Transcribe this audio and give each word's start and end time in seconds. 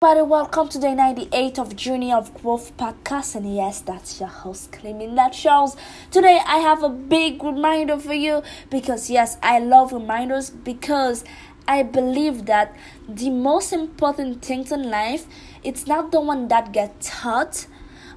Everybody, 0.00 0.30
welcome 0.30 0.68
to 0.68 0.78
day 0.78 0.94
98 0.94 1.58
of 1.58 1.74
Journey 1.74 2.12
of 2.12 2.32
Growth 2.32 2.76
podcast. 2.76 3.34
And 3.34 3.52
yes, 3.52 3.80
that's 3.80 4.20
your 4.20 4.28
host, 4.28 4.70
Cleminda 4.70 5.32
Charles. 5.32 5.76
Today, 6.12 6.40
I 6.46 6.58
have 6.58 6.84
a 6.84 6.88
big 6.88 7.42
reminder 7.42 7.98
for 7.98 8.14
you 8.14 8.44
because, 8.70 9.10
yes, 9.10 9.38
I 9.42 9.58
love 9.58 9.92
reminders 9.92 10.50
because 10.50 11.24
I 11.66 11.82
believe 11.82 12.46
that 12.46 12.76
the 13.08 13.30
most 13.30 13.72
important 13.72 14.40
things 14.40 14.70
in 14.70 14.88
life 14.88 15.26
it's 15.64 15.88
not 15.88 16.12
the 16.12 16.20
one 16.20 16.46
that 16.46 16.70
get 16.70 17.00
taught 17.00 17.66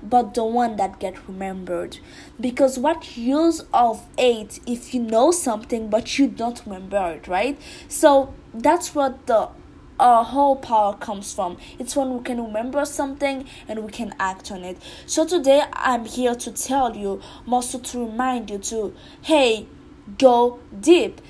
but 0.03 0.35
the 0.35 0.45
one 0.45 0.75
that 0.75 0.99
get 0.99 1.27
remembered 1.27 1.97
because 2.39 2.77
what 2.77 3.17
use 3.17 3.61
of 3.73 4.07
it 4.19 4.59
if 4.67 4.93
you 4.93 5.01
know 5.01 5.31
something 5.31 5.89
but 5.89 6.19
you 6.19 6.27
don't 6.27 6.61
remember 6.65 7.11
it 7.11 7.27
right 7.27 7.59
so 7.87 8.33
that's 8.53 8.95
what 8.95 9.25
the 9.25 9.49
our 10.01 10.23
whole 10.25 10.55
power 10.55 10.95
comes 10.95 11.33
from. 11.33 11.57
It's 11.79 11.95
when 11.95 12.17
we 12.17 12.23
can 12.23 12.43
remember 12.43 12.83
something 12.85 13.45
and 13.67 13.83
we 13.83 13.91
can 13.91 14.13
act 14.19 14.51
on 14.51 14.63
it. 14.63 14.77
So 15.05 15.25
today 15.25 15.63
I'm 15.73 16.05
here 16.05 16.35
to 16.35 16.51
tell 16.51 16.97
you, 16.97 17.21
also 17.49 17.79
to 17.79 18.05
remind 18.05 18.49
you 18.49 18.57
to, 18.57 18.93
hey, 19.21 19.67
go 20.17 20.59
deep. 20.77 21.21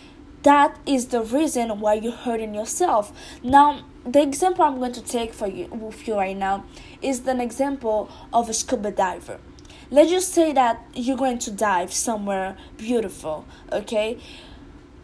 That 0.43 0.79
is 0.87 1.07
the 1.07 1.21
reason 1.21 1.79
why 1.81 1.95
you're 1.95 2.13
hurting 2.13 2.55
yourself. 2.55 3.11
Now, 3.43 3.85
the 4.03 4.21
example 4.21 4.65
I'm 4.65 4.79
going 4.79 4.93
to 4.93 5.03
take 5.03 5.33
for 5.33 5.47
you 5.47 5.67
with 5.67 6.07
you 6.07 6.15
right 6.15 6.35
now 6.35 6.65
is 7.01 7.27
an 7.27 7.39
example 7.39 8.09
of 8.33 8.49
a 8.49 8.53
scuba 8.53 8.89
diver. 8.91 9.39
Let's 9.91 10.09
just 10.09 10.33
say 10.33 10.53
that 10.53 10.83
you're 10.95 11.17
going 11.17 11.39
to 11.39 11.51
dive 11.51 11.91
somewhere 11.93 12.55
beautiful, 12.77 13.45
okay? 13.71 14.17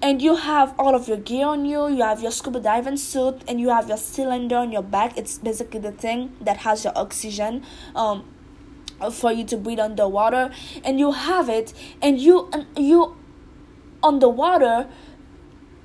And 0.02 0.22
you 0.22 0.36
have 0.36 0.74
all 0.78 0.96
of 0.96 1.08
your 1.08 1.18
gear 1.18 1.48
on 1.48 1.66
you 1.66 1.88
you 1.88 2.04
have 2.04 2.22
your 2.22 2.32
scuba 2.32 2.60
diving 2.60 2.98
suit 2.98 3.42
and 3.48 3.60
you 3.60 3.70
have 3.70 3.88
your 3.88 3.98
cylinder 3.98 4.58
on 4.58 4.72
your 4.72 4.84
back. 4.84 5.18
It's 5.18 5.38
basically 5.38 5.80
the 5.80 5.92
thing 5.92 6.36
that 6.42 6.58
has 6.58 6.84
your 6.84 6.94
oxygen 6.96 7.64
um 7.96 8.26
for 9.12 9.32
you 9.32 9.44
to 9.46 9.58
breathe 9.58 9.80
underwater. 9.80 10.52
And 10.84 11.00
you 11.00 11.12
have 11.12 11.50
it 11.50 11.74
and 12.02 12.20
you 12.20 12.50
and 12.54 12.66
you 12.78 13.16
on 14.04 14.20
the 14.20 14.30
water 14.30 14.88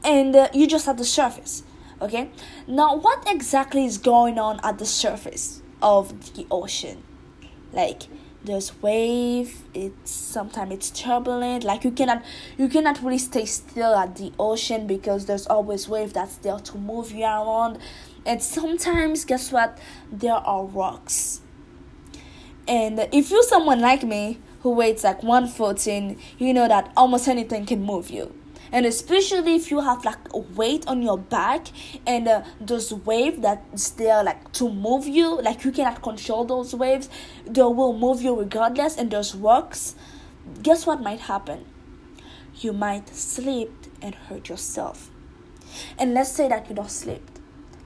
and 0.05 0.35
uh, 0.37 0.49
you 0.53 0.67
just 0.67 0.89
at 0.89 0.99
the 0.99 1.05
surface 1.05 1.63
okay? 2.03 2.31
Now 2.67 2.97
what 2.97 3.23
exactly 3.27 3.85
is 3.85 3.97
going 3.97 4.39
on 4.39 4.61
at 4.63 4.79
the 4.79 4.87
surface 4.87 5.63
of 5.81 6.35
the 6.35 6.47
ocean? 6.51 7.05
Like 7.73 8.03
there's 8.45 8.83
wave 8.83 9.63
it's 9.73 10.11
sometimes 10.11 10.73
it's 10.73 10.91
turbulent 10.91 11.63
like 11.63 11.85
you 11.85 11.93
cannot 11.93 12.25
you 12.59 12.69
cannot 12.69 13.01
really 13.03 13.19
stay 13.19 13.45
still 13.45 13.95
at 13.95 14.17
the 14.17 14.33
ocean 14.39 14.87
because 14.87 15.27
there's 15.27 15.47
always 15.47 15.89
wave 15.89 16.13
that's 16.13 16.37
there 16.39 16.59
to 16.59 16.79
move 16.79 17.13
you 17.13 17.25
around. 17.25 17.79
And 18.25 18.43
sometimes 18.43 19.25
guess 19.25 19.51
what? 19.53 19.79
There 20.11 20.33
are 20.33 20.65
rocks. 20.65 21.41
And 22.69 23.09
if 23.13 23.31
you're 23.31 23.43
someone 23.43 23.81
like 23.81 24.05
me 24.05 24.39
who 24.61 24.71
weighs 24.71 25.03
like 25.03 25.23
114 25.23 26.19
you 26.39 26.55
know 26.55 26.69
that 26.69 26.93
almost 26.97 27.27
anything 27.27 27.67
can 27.67 27.83
move 27.83 28.11
you 28.11 28.33
and 28.73 28.87
especially 28.87 29.55
if 29.55 29.71
you 29.71 29.81
have 29.81 30.05
like 30.05 30.33
a 30.35 30.39
weight 30.39 30.87
on 30.87 31.03
your 31.03 31.19
back 31.19 31.69
and 32.07 32.27
uh, 32.27 32.43
those 32.61 32.93
waves 32.93 33.39
that's 33.41 33.91
there 33.91 34.25
like 34.25 34.51
to 34.53 34.69
move 34.69 35.07
you 35.07 35.41
like 35.43 35.65
you 35.65 35.71
cannot 35.71 36.03
control 36.03 36.45
those 36.45 36.75
waves 36.75 37.09
they 37.47 37.63
will 37.63 37.97
move 37.97 38.23
you 38.23 38.35
regardless 38.35 38.97
and 38.97 39.11
those 39.11 39.35
rocks 39.35 39.95
guess 40.63 40.87
what 40.87 41.01
might 41.03 41.21
happen? 41.21 41.65
You 42.57 42.73
might 42.73 43.09
slip 43.09 43.73
and 44.01 44.15
hurt 44.15 44.49
yourself. 44.49 45.11
And 45.99 46.15
let's 46.15 46.31
say 46.31 46.49
that 46.49 46.69
you 46.69 46.75
don't 46.75 46.91
slip 46.91 47.23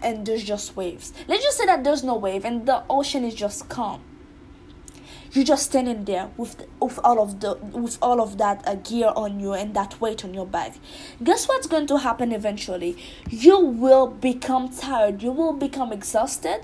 and 0.03 0.27
there's 0.27 0.45
just 0.45 0.77
waves. 0.77 1.13
Let's 1.29 1.45
just 1.45 1.59
say 1.59 1.67
that 1.67 1.85
there's 1.85 2.03
no 2.03 2.17
wave 2.17 2.45
and 2.45 2.67
the 2.67 2.83
ocean 2.91 3.25
is 3.25 3.35
just 3.35 3.69
calm 3.69 4.03
you're 5.37 5.45
just 5.45 5.67
standing 5.67 6.05
there 6.05 6.31
with 6.39 6.67
with 6.81 6.99
all 7.05 7.21
of 7.21 7.41
the 7.41 7.55
with 7.57 7.99
all 8.01 8.21
of 8.23 8.39
that 8.39 8.67
uh, 8.67 8.75
gear 8.77 9.13
on 9.15 9.39
you 9.39 9.53
and 9.53 9.75
that 9.75 10.01
weight 10.01 10.25
on 10.25 10.33
your 10.33 10.47
back. 10.47 10.75
Guess 11.23 11.47
what's 11.47 11.67
going 11.67 11.87
to 11.89 11.99
happen 11.99 12.33
eventually? 12.33 12.97
You 13.29 13.59
will 13.61 14.07
become 14.07 14.71
tired. 14.71 15.23
You 15.23 15.33
will 15.33 15.53
become 15.53 15.93
exhausted. 15.93 16.63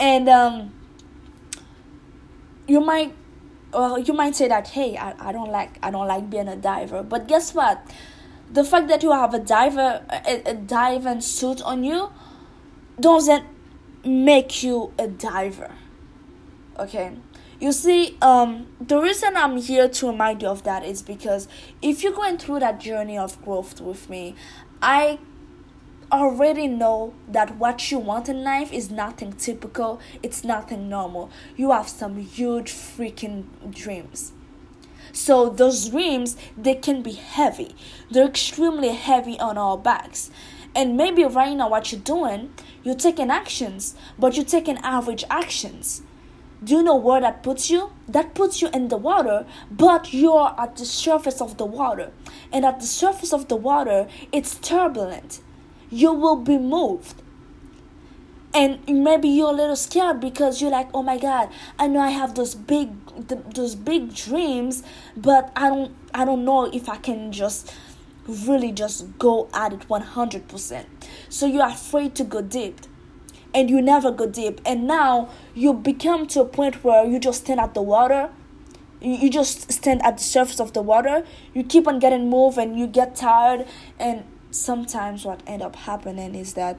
And 0.00 0.28
um 0.28 0.72
you 2.66 2.80
might 2.80 3.14
well 3.72 3.98
you 3.98 4.14
might 4.14 4.34
say 4.34 4.48
that 4.48 4.68
hey 4.68 4.96
I, 4.96 5.28
I 5.28 5.32
don't 5.32 5.50
like 5.50 5.78
i 5.82 5.90
don't 5.90 6.06
like 6.08 6.30
being 6.30 6.48
a 6.48 6.56
diver. 6.56 7.02
But 7.02 7.28
guess 7.28 7.54
what? 7.54 7.84
The 8.50 8.64
fact 8.64 8.88
that 8.88 9.02
you 9.02 9.12
have 9.12 9.34
a 9.34 9.38
diver 9.40 10.02
a, 10.08 10.42
a 10.46 10.54
diving 10.54 11.20
suit 11.20 11.60
on 11.62 11.84
you 11.84 12.10
doesn't 12.98 13.44
make 14.04 14.62
you 14.62 14.94
a 14.98 15.06
diver. 15.06 15.72
Okay 16.78 17.12
you 17.60 17.72
see, 17.72 18.16
um, 18.22 18.68
the 18.80 19.00
reason 19.00 19.36
I'm 19.36 19.56
here 19.56 19.88
to 19.88 20.06
remind 20.06 20.42
you 20.42 20.48
of 20.48 20.62
that 20.62 20.84
is 20.84 21.02
because 21.02 21.48
if 21.82 22.02
you're 22.02 22.12
going 22.12 22.38
through 22.38 22.60
that 22.60 22.78
journey 22.78 23.18
of 23.18 23.42
growth 23.44 23.80
with 23.80 24.08
me, 24.08 24.36
I 24.80 25.18
already 26.12 26.68
know 26.68 27.14
that 27.26 27.56
what 27.56 27.90
you 27.90 27.98
want 27.98 28.28
in 28.28 28.44
life 28.44 28.72
is 28.72 28.90
nothing 28.90 29.32
typical, 29.32 30.00
it's 30.22 30.44
nothing 30.44 30.88
normal. 30.88 31.30
You 31.56 31.72
have 31.72 31.88
some 31.88 32.16
huge 32.18 32.72
freaking 32.72 33.46
dreams. 33.74 34.32
So 35.12 35.48
those 35.48 35.88
dreams 35.88 36.36
they 36.56 36.76
can 36.76 37.02
be 37.02 37.12
heavy. 37.12 37.74
They're 38.08 38.28
extremely 38.28 38.90
heavy 38.90 39.38
on 39.40 39.58
our 39.58 39.76
backs. 39.76 40.30
And 40.76 40.96
maybe 40.96 41.24
right 41.24 41.56
now 41.56 41.68
what 41.70 41.90
you're 41.90 42.00
doing, 42.00 42.52
you're 42.84 42.94
taking 42.94 43.30
actions, 43.30 43.96
but 44.16 44.36
you're 44.36 44.44
taking 44.44 44.78
average 44.78 45.24
actions 45.28 46.02
do 46.62 46.74
you 46.74 46.82
know 46.82 46.96
where 46.96 47.20
that 47.20 47.42
puts 47.42 47.70
you? 47.70 47.92
That 48.08 48.34
puts 48.34 48.60
you 48.60 48.68
in 48.74 48.88
the 48.88 48.96
water, 48.96 49.46
but 49.70 50.12
you're 50.12 50.54
at 50.58 50.76
the 50.76 50.84
surface 50.84 51.40
of 51.40 51.56
the 51.56 51.64
water. 51.64 52.10
And 52.52 52.64
at 52.64 52.80
the 52.80 52.86
surface 52.86 53.32
of 53.32 53.48
the 53.48 53.56
water, 53.56 54.08
it's 54.32 54.56
turbulent. 54.56 55.40
You 55.90 56.12
will 56.12 56.36
be 56.36 56.58
moved. 56.58 57.22
And 58.52 58.80
maybe 58.88 59.28
you're 59.28 59.50
a 59.50 59.56
little 59.56 59.76
scared 59.76 60.20
because 60.20 60.60
you're 60.60 60.70
like, 60.70 60.88
"Oh 60.92 61.02
my 61.02 61.18
god, 61.18 61.50
I 61.78 61.86
know 61.86 62.00
I 62.00 62.10
have 62.10 62.34
those 62.34 62.54
big 62.54 62.90
those 63.54 63.74
big 63.74 64.14
dreams, 64.14 64.82
but 65.16 65.52
I 65.54 65.68
don't 65.68 65.94
I 66.14 66.24
don't 66.24 66.44
know 66.44 66.64
if 66.64 66.88
I 66.88 66.96
can 66.96 67.30
just 67.30 67.72
really 68.26 68.72
just 68.72 69.18
go 69.18 69.48
at 69.52 69.74
it 69.74 69.88
100%." 69.88 70.86
So 71.28 71.46
you're 71.46 71.66
afraid 71.66 72.14
to 72.16 72.24
go 72.24 72.40
deep 72.40 72.80
and 73.54 73.70
you 73.70 73.80
never 73.80 74.10
go 74.10 74.26
deep. 74.26 74.60
And 74.64 74.86
now 74.86 75.30
you 75.54 75.72
become 75.72 76.26
to 76.28 76.42
a 76.42 76.44
point 76.44 76.84
where 76.84 77.04
you 77.04 77.18
just 77.18 77.44
stand 77.44 77.60
at 77.60 77.74
the 77.74 77.82
water. 77.82 78.30
You 79.00 79.30
just 79.30 79.70
stand 79.70 80.04
at 80.04 80.18
the 80.18 80.24
surface 80.24 80.60
of 80.60 80.72
the 80.72 80.82
water. 80.82 81.24
You 81.54 81.62
keep 81.62 81.86
on 81.86 81.98
getting 81.98 82.28
moved 82.28 82.58
and 82.58 82.78
you 82.78 82.86
get 82.86 83.14
tired. 83.16 83.66
And 83.98 84.24
sometimes 84.50 85.24
what 85.24 85.42
end 85.46 85.62
up 85.62 85.76
happening 85.76 86.34
is 86.34 86.54
that 86.54 86.78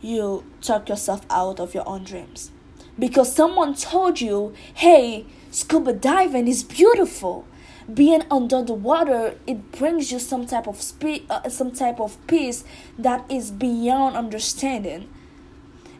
you 0.00 0.44
talk 0.60 0.88
yourself 0.88 1.24
out 1.30 1.60
of 1.60 1.74
your 1.74 1.88
own 1.88 2.04
dreams. 2.04 2.50
Because 2.98 3.34
someone 3.34 3.74
told 3.74 4.20
you 4.20 4.52
hey 4.74 5.26
scuba 5.50 5.92
diving 5.92 6.46
is 6.46 6.62
beautiful. 6.62 7.46
Being 7.92 8.22
under 8.30 8.62
the 8.62 8.74
water 8.74 9.38
it 9.46 9.72
brings 9.72 10.12
you 10.12 10.18
some 10.18 10.46
type 10.46 10.66
of 10.66 10.80
spe- 10.80 11.28
uh, 11.28 11.48
some 11.48 11.72
type 11.72 12.00
of 12.00 12.24
peace 12.26 12.64
that 12.98 13.24
is 13.30 13.50
beyond 13.50 14.16
understanding 14.16 15.08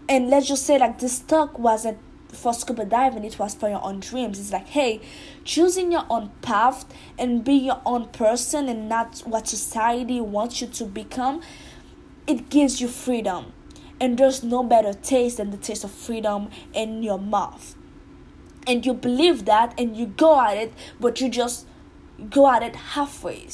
and 0.08 0.28
let's 0.28 0.48
just 0.48 0.66
say 0.66 0.78
like 0.78 0.98
this 0.98 1.18
talk 1.20 1.58
wasn't 1.58 1.98
for 2.28 2.52
scuba 2.52 2.84
diving 2.84 3.24
it 3.24 3.38
was 3.38 3.54
for 3.54 3.68
your 3.68 3.82
own 3.84 4.00
dreams. 4.00 4.38
It's 4.38 4.52
like 4.52 4.68
hey 4.68 5.00
choosing 5.44 5.92
your 5.92 6.04
own 6.10 6.30
path 6.42 6.84
and 7.18 7.44
be 7.44 7.54
your 7.54 7.80
own 7.86 8.06
person 8.06 8.68
and 8.68 8.88
not 8.88 9.20
what 9.20 9.48
society 9.48 10.20
wants 10.20 10.60
you 10.60 10.66
to 10.66 10.84
become 10.84 11.42
it 12.26 12.50
gives 12.50 12.80
you 12.80 12.88
freedom. 12.88 13.52
And 14.00 14.18
there's 14.18 14.42
no 14.42 14.62
better 14.62 14.92
taste 14.92 15.36
than 15.36 15.50
the 15.50 15.56
taste 15.56 15.84
of 15.84 15.90
freedom 15.90 16.50
in 16.72 17.02
your 17.02 17.18
mouth. 17.18 17.76
And 18.66 18.84
you 18.84 18.94
believe 18.94 19.44
that 19.44 19.74
and 19.78 19.96
you 19.96 20.06
go 20.06 20.40
at 20.40 20.56
it 20.56 20.72
but 20.98 21.20
you 21.20 21.28
just 21.28 21.66
go 22.30 22.50
at 22.50 22.62
it 22.62 22.74
halfway 22.76 23.46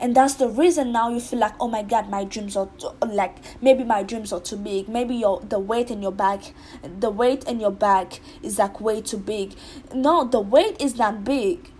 and 0.00 0.14
that's 0.14 0.34
the 0.34 0.48
reason 0.48 0.92
now 0.92 1.08
you 1.08 1.20
feel 1.20 1.38
like 1.38 1.54
oh 1.60 1.68
my 1.68 1.82
god 1.82 2.08
my 2.08 2.24
dreams 2.24 2.56
are 2.56 2.68
too, 2.78 2.90
like 3.06 3.36
maybe 3.62 3.84
my 3.84 4.02
dreams 4.02 4.32
are 4.32 4.40
too 4.40 4.56
big. 4.56 4.88
Maybe 4.88 5.16
your 5.16 5.40
the 5.40 5.58
weight 5.58 5.90
in 5.90 6.02
your 6.02 6.12
back 6.12 6.52
the 6.82 7.10
weight 7.10 7.44
in 7.44 7.60
your 7.60 7.70
back 7.70 8.20
is 8.42 8.58
like 8.58 8.80
way 8.80 9.00
too 9.00 9.18
big. 9.18 9.54
No 9.94 10.24
the 10.24 10.40
weight 10.40 10.80
is 10.80 10.96
not 10.96 11.24
big. 11.24 11.70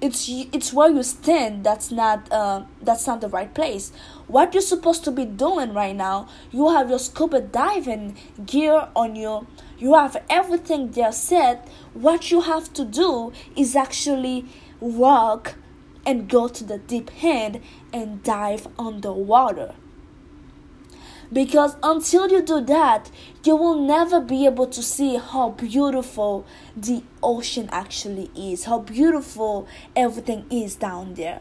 It's 0.00 0.28
it's 0.30 0.72
where 0.72 0.90
you 0.90 1.02
stand 1.02 1.64
that's 1.64 1.90
not 1.90 2.30
uh, 2.32 2.64
that's 2.80 3.06
not 3.06 3.20
the 3.20 3.28
right 3.28 3.52
place. 3.54 3.92
What 4.26 4.54
you're 4.54 4.62
supposed 4.62 5.04
to 5.04 5.10
be 5.10 5.24
doing 5.26 5.74
right 5.74 5.94
now 5.94 6.28
you 6.50 6.70
have 6.70 6.88
your 6.88 6.98
scuba 6.98 7.40
diving 7.40 8.16
gear 8.46 8.88
on 8.96 9.16
you. 9.16 9.46
You 9.78 9.94
have 9.94 10.16
everything 10.28 10.90
there 10.90 11.12
set. 11.12 11.66
What 11.94 12.30
you 12.30 12.42
have 12.42 12.72
to 12.74 12.84
do 12.84 13.32
is 13.56 13.74
actually 13.76 14.46
walk 14.80 15.56
and 16.06 16.28
go 16.28 16.48
to 16.48 16.64
the 16.64 16.78
deep 16.78 17.10
end 17.22 17.60
and 17.92 18.22
dive 18.22 18.66
underwater. 18.78 19.74
Because 21.32 21.76
until 21.82 22.28
you 22.28 22.42
do 22.42 22.60
that, 22.62 23.10
you 23.44 23.54
will 23.54 23.80
never 23.80 24.20
be 24.20 24.46
able 24.46 24.66
to 24.66 24.82
see 24.82 25.16
how 25.16 25.50
beautiful 25.50 26.44
the 26.76 27.04
ocean 27.22 27.68
actually 27.70 28.30
is, 28.36 28.64
how 28.64 28.80
beautiful 28.80 29.68
everything 29.94 30.44
is 30.50 30.74
down 30.74 31.14
there. 31.14 31.40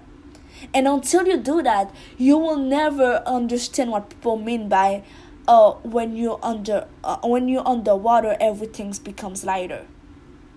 And 0.73 0.87
until 0.87 1.25
you 1.25 1.37
do 1.37 1.63
that, 1.63 1.93
you 2.17 2.37
will 2.37 2.57
never 2.57 3.23
understand 3.25 3.89
what 3.91 4.09
people 4.09 4.37
mean 4.37 4.69
by 4.69 5.03
uh, 5.47 5.71
when 5.81 6.15
you're 6.15 6.39
under 6.43 6.87
uh, 7.03 7.17
when 7.23 7.47
you're 7.47 7.67
underwater, 7.67 8.37
everything 8.39 8.93
becomes 9.03 9.43
lighter. 9.43 9.87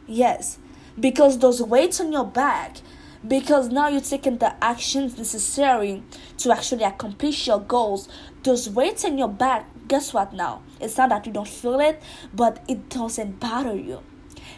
Yes, 0.06 0.58
because 1.00 1.38
those 1.38 1.62
weights 1.62 1.98
on 1.98 2.12
your 2.12 2.26
back, 2.26 2.78
because 3.26 3.68
now 3.68 3.88
you're 3.88 4.00
taking 4.00 4.38
the 4.38 4.54
actions 4.62 5.16
necessary 5.16 6.02
to 6.38 6.52
actually 6.52 6.84
accomplish 6.84 7.46
your 7.46 7.60
goals. 7.60 8.08
Those 8.42 8.68
weights 8.68 9.04
in 9.04 9.18
your 9.18 9.28
back, 9.28 9.66
guess 9.88 10.12
what 10.12 10.32
now? 10.32 10.62
It's 10.80 10.96
not 10.96 11.10
that 11.10 11.26
you 11.26 11.32
don't 11.32 11.48
feel 11.48 11.80
it, 11.80 12.02
but 12.34 12.62
it 12.68 12.88
doesn't 12.88 13.38
bother 13.38 13.76
you 13.76 14.02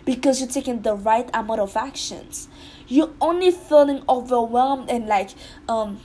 because 0.04 0.40
you're 0.40 0.48
taking 0.48 0.82
the 0.82 0.94
right 0.94 1.28
amount 1.34 1.60
of 1.60 1.76
actions. 1.76 2.48
You're 2.88 3.12
only 3.20 3.50
feeling 3.50 4.02
overwhelmed 4.08 4.90
and 4.90 5.06
like 5.06 5.30
um 5.68 6.00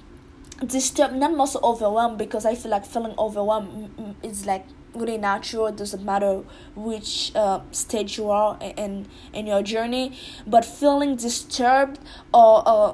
disturbed, 0.65 1.15
not 1.15 1.35
most 1.35 1.55
overwhelmed 1.63 2.17
because 2.17 2.45
I 2.45 2.55
feel 2.55 2.71
like 2.71 2.85
feeling 2.85 3.13
overwhelmed 3.17 4.15
is 4.23 4.45
like 4.45 4.65
really 4.93 5.17
natural. 5.17 5.67
It 5.67 5.77
doesn't 5.77 6.03
matter 6.03 6.43
which 6.75 7.31
uh, 7.35 7.61
stage 7.71 8.17
you 8.17 8.29
are 8.29 8.57
in 8.61 9.07
in 9.33 9.47
your 9.47 9.61
journey, 9.61 10.17
but 10.47 10.65
feeling 10.65 11.15
disturbed 11.15 11.99
or 12.33 12.63
uh, 12.65 12.93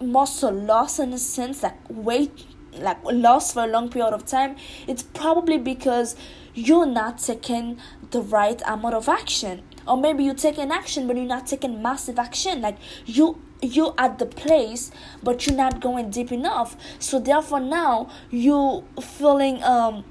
muscle 0.00 0.52
loss 0.52 0.98
in 0.98 1.12
a 1.12 1.18
sense, 1.18 1.62
like 1.62 1.78
weight, 1.88 2.46
like 2.78 2.98
lost 3.04 3.54
for 3.54 3.64
a 3.64 3.66
long 3.66 3.88
period 3.88 4.12
of 4.12 4.26
time, 4.26 4.56
it's 4.86 5.02
probably 5.02 5.58
because 5.58 6.16
you're 6.54 6.86
not 6.86 7.18
taking 7.18 7.78
the 8.10 8.20
right 8.20 8.60
amount 8.66 8.94
of 8.94 9.08
action, 9.08 9.62
or 9.86 9.96
maybe 9.96 10.24
you 10.24 10.34
take 10.34 10.58
an 10.58 10.70
action 10.70 11.06
but 11.06 11.16
you're 11.16 11.24
not 11.24 11.46
taking 11.46 11.82
massive 11.82 12.18
action. 12.18 12.60
Like 12.60 12.76
you 13.06 13.40
you 13.62 13.94
at 13.96 14.18
the 14.18 14.26
place 14.26 14.90
but 15.22 15.46
you're 15.46 15.56
not 15.56 15.80
going 15.80 16.10
deep 16.10 16.32
enough 16.32 16.76
so 16.98 17.20
therefore 17.20 17.60
now 17.60 18.10
you 18.28 18.84
feeling 19.00 19.62
um 19.62 20.04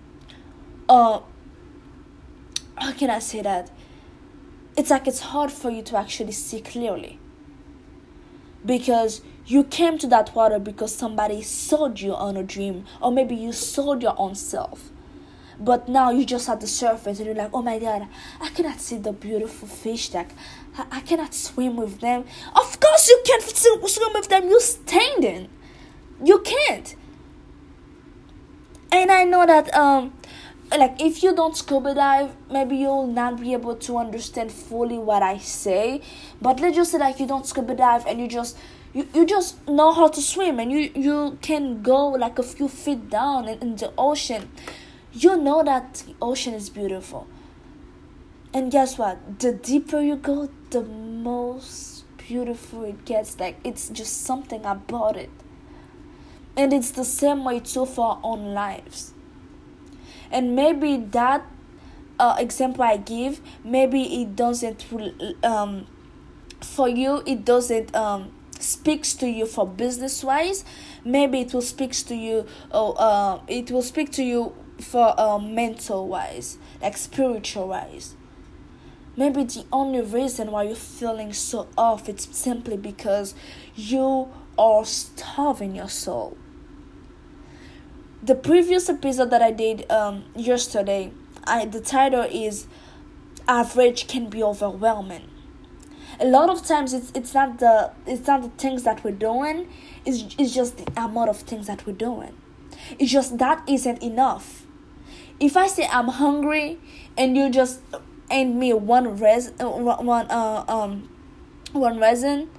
uh 0.91 1.21
how 2.77 2.91
can 2.91 3.09
i 3.09 3.19
say 3.19 3.41
that 3.41 3.71
it's 4.77 4.89
like 4.89 5.07
it's 5.07 5.21
hard 5.31 5.51
for 5.51 5.69
you 5.69 5.81
to 5.81 5.97
actually 5.97 6.31
see 6.31 6.59
clearly 6.59 7.17
because 8.65 9.21
you 9.45 9.63
came 9.63 9.97
to 9.97 10.07
that 10.07 10.35
water 10.35 10.59
because 10.59 10.93
somebody 10.93 11.41
sold 11.41 11.99
you 11.99 12.13
on 12.13 12.35
a 12.37 12.43
dream 12.43 12.85
or 13.01 13.11
maybe 13.11 13.35
you 13.35 13.51
sold 13.51 14.03
your 14.03 14.13
own 14.17 14.35
self 14.35 14.89
but 15.59 15.87
now 15.87 16.09
you 16.11 16.25
just 16.25 16.49
at 16.49 16.59
the 16.59 16.67
surface 16.67 17.19
and 17.19 17.25
you're 17.27 17.35
like 17.35 17.49
oh 17.53 17.61
my 17.61 17.79
god 17.79 18.07
i 18.41 18.49
cannot 18.49 18.79
see 18.79 18.97
the 18.97 19.13
beautiful 19.13 19.67
fish 19.67 20.09
that 20.09 20.29
I, 20.77 20.85
I 20.91 20.99
cannot 21.01 21.33
swim 21.33 21.75
with 21.75 21.99
them. 21.99 22.25
Of 22.55 22.79
course 22.79 23.09
you 23.09 23.21
can't 23.25 23.43
swim 23.43 24.13
with 24.13 24.27
them. 24.29 24.47
You're 24.47 24.59
standing. 24.59 25.49
You 26.23 26.39
can't. 26.39 26.95
And 28.91 29.11
I 29.11 29.23
know 29.23 29.45
that 29.45 29.73
um 29.75 30.13
like 30.77 31.01
if 31.01 31.21
you 31.21 31.35
don't 31.35 31.55
scuba 31.57 31.93
dive 31.93 32.33
maybe 32.49 32.77
you'll 32.77 33.07
not 33.07 33.39
be 33.41 33.51
able 33.53 33.75
to 33.75 33.97
understand 33.97 34.51
fully 34.51 34.97
what 34.97 35.21
i 35.21 35.37
say. 35.37 36.01
But 36.41 36.59
let's 36.59 36.75
just 36.75 36.91
say 36.91 36.97
like 36.97 37.19
you 37.19 37.27
don't 37.27 37.45
scuba 37.45 37.75
dive 37.75 38.05
and 38.05 38.19
you 38.19 38.27
just 38.27 38.57
you, 38.93 39.07
you 39.13 39.25
just 39.25 39.67
know 39.67 39.91
how 39.91 40.07
to 40.07 40.21
swim 40.21 40.59
and 40.59 40.71
you 40.71 40.89
you 40.95 41.37
can 41.41 41.81
go 41.81 42.07
like 42.09 42.39
a 42.39 42.43
few 42.43 42.69
feet 42.69 43.09
down 43.09 43.47
in, 43.49 43.59
in 43.59 43.75
the 43.75 43.91
ocean. 43.97 44.49
You 45.11 45.35
know 45.35 45.61
that 45.63 46.05
the 46.05 46.15
ocean 46.21 46.53
is 46.53 46.69
beautiful. 46.69 47.27
And 48.53 48.71
guess 48.71 48.97
what? 48.97 49.39
The 49.39 49.53
deeper 49.53 50.01
you 50.01 50.15
go 50.15 50.49
the 50.69 50.83
most 50.83 52.05
beautiful 52.17 52.83
it 52.85 53.03
gets. 53.03 53.37
Like 53.39 53.57
it's 53.65 53.89
just 53.89 54.21
something 54.23 54.63
about 54.65 55.17
it. 55.17 55.29
And 56.55 56.71
it's 56.71 56.91
the 56.91 57.05
same 57.05 57.43
way 57.43 57.59
too 57.59 57.85
for 57.85 58.11
our 58.11 58.19
own 58.23 58.53
lives 58.53 59.13
and 60.31 60.55
maybe 60.55 60.97
that 60.97 61.45
uh, 62.19 62.35
example 62.39 62.83
i 62.83 62.97
give 62.97 63.41
maybe 63.63 64.21
it 64.21 64.35
doesn't 64.35 64.85
um 65.43 65.87
for 66.61 66.87
you 66.87 67.23
it 67.25 67.43
doesn't 67.43 67.95
um 67.95 68.31
speaks 68.59 69.13
to 69.13 69.27
you 69.27 69.45
for 69.45 69.65
business 69.67 70.23
wise 70.23 70.63
maybe 71.03 71.41
it 71.41 71.53
will 71.53 71.61
speaks 71.61 72.03
to 72.03 72.15
you 72.15 72.45
oh 72.71 72.91
uh, 72.93 73.41
it 73.47 73.71
will 73.71 73.81
speak 73.81 74.11
to 74.11 74.23
you 74.23 74.53
for 74.79 75.19
uh, 75.19 75.39
mental 75.39 76.07
wise 76.07 76.57
like 76.81 76.95
spiritual 76.95 77.67
wise 77.67 78.15
Maybe 79.17 79.43
the 79.43 79.65
only 79.73 80.01
reason 80.01 80.51
why 80.51 80.63
you're 80.63 80.75
feeling 80.75 81.33
so 81.33 81.67
off 81.77 82.07
it's 82.07 82.35
simply 82.35 82.77
because 82.77 83.35
you 83.75 84.29
are 84.57 84.85
starving 84.85 85.75
your 85.75 85.89
soul. 85.89 86.37
The 88.23 88.35
previous 88.35 88.87
episode 88.87 89.31
that 89.31 89.41
I 89.41 89.49
did 89.49 89.89
um, 89.91 90.25
yesterday, 90.35 91.11
I 91.45 91.65
the 91.65 91.81
title 91.81 92.21
is 92.21 92.67
"Average 93.47 94.07
Can 94.07 94.29
Be 94.29 94.43
Overwhelming." 94.43 95.27
A 96.19 96.27
lot 96.27 96.51
of 96.51 96.63
times, 96.63 96.93
it's 96.93 97.11
it's 97.15 97.33
not 97.33 97.57
the 97.57 97.93
it's 98.05 98.27
not 98.27 98.43
the 98.43 98.49
things 98.49 98.83
that 98.83 99.03
we're 99.03 99.09
doing, 99.09 99.67
it's 100.05 100.35
it's 100.37 100.53
just 100.53 100.77
the 100.77 100.85
amount 100.95 101.31
of 101.31 101.37
things 101.37 101.65
that 101.65 101.87
we're 101.87 101.93
doing. 101.93 102.37
It's 102.99 103.11
just 103.11 103.39
that 103.39 103.63
isn't 103.67 104.03
enough. 104.03 104.67
If 105.39 105.57
I 105.57 105.65
say 105.65 105.87
I'm 105.91 106.09
hungry 106.09 106.77
and 107.17 107.35
you 107.35 107.49
just 107.49 107.81
and 108.29 108.59
me 108.59 108.71
one 108.71 109.17
res 109.17 109.51
uh, 109.59 109.67
one 109.67 110.29
uh 110.29 110.63
um 110.67 111.09
one 111.73 111.97
resin 111.97 112.51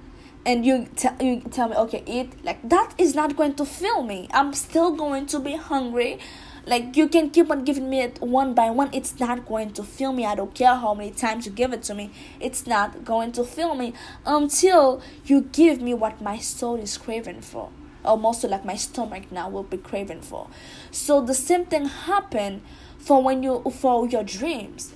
and 0.45 0.65
you 0.65 0.87
tell 0.95 1.15
you 1.21 1.41
tell 1.51 1.69
me 1.69 1.75
okay 1.75 2.03
eat 2.05 2.33
like 2.43 2.67
that 2.67 2.93
is 2.97 3.15
not 3.15 3.35
going 3.35 3.55
to 3.55 3.65
fill 3.65 4.03
me. 4.03 4.27
I'm 4.33 4.53
still 4.53 4.91
going 4.91 5.25
to 5.27 5.39
be 5.39 5.55
hungry. 5.55 6.19
Like 6.65 6.95
you 6.95 7.09
can 7.09 7.29
keep 7.29 7.51
on 7.51 7.65
giving 7.65 7.89
me 7.89 8.01
it 8.01 8.21
one 8.21 8.53
by 8.53 8.69
one. 8.69 8.89
It's 8.93 9.19
not 9.19 9.45
going 9.45 9.71
to 9.73 9.83
fill 9.83 10.13
me. 10.13 10.25
I 10.25 10.35
don't 10.35 10.53
care 10.53 10.75
how 10.75 10.93
many 10.93 11.11
times 11.11 11.45
you 11.45 11.51
give 11.51 11.73
it 11.73 11.83
to 11.83 11.93
me. 11.93 12.11
It's 12.39 12.65
not 12.65 13.03
going 13.03 13.33
to 13.33 13.43
fill 13.43 13.75
me 13.75 13.93
until 14.25 15.01
you 15.25 15.41
give 15.41 15.81
me 15.81 15.93
what 15.93 16.21
my 16.21 16.37
soul 16.37 16.75
is 16.75 16.97
craving 16.97 17.41
for. 17.41 17.69
Or 18.05 18.17
mostly 18.17 18.49
like 18.49 18.65
my 18.65 18.75
stomach 18.75 19.31
now 19.31 19.49
will 19.49 19.63
be 19.63 19.77
craving 19.77 20.21
for. 20.21 20.47
So 20.91 21.21
the 21.21 21.33
same 21.33 21.65
thing 21.65 21.85
happen 21.85 22.61
for 22.97 23.21
when 23.21 23.43
you 23.43 23.63
for 23.69 24.07
your 24.07 24.23
dreams. 24.23 24.93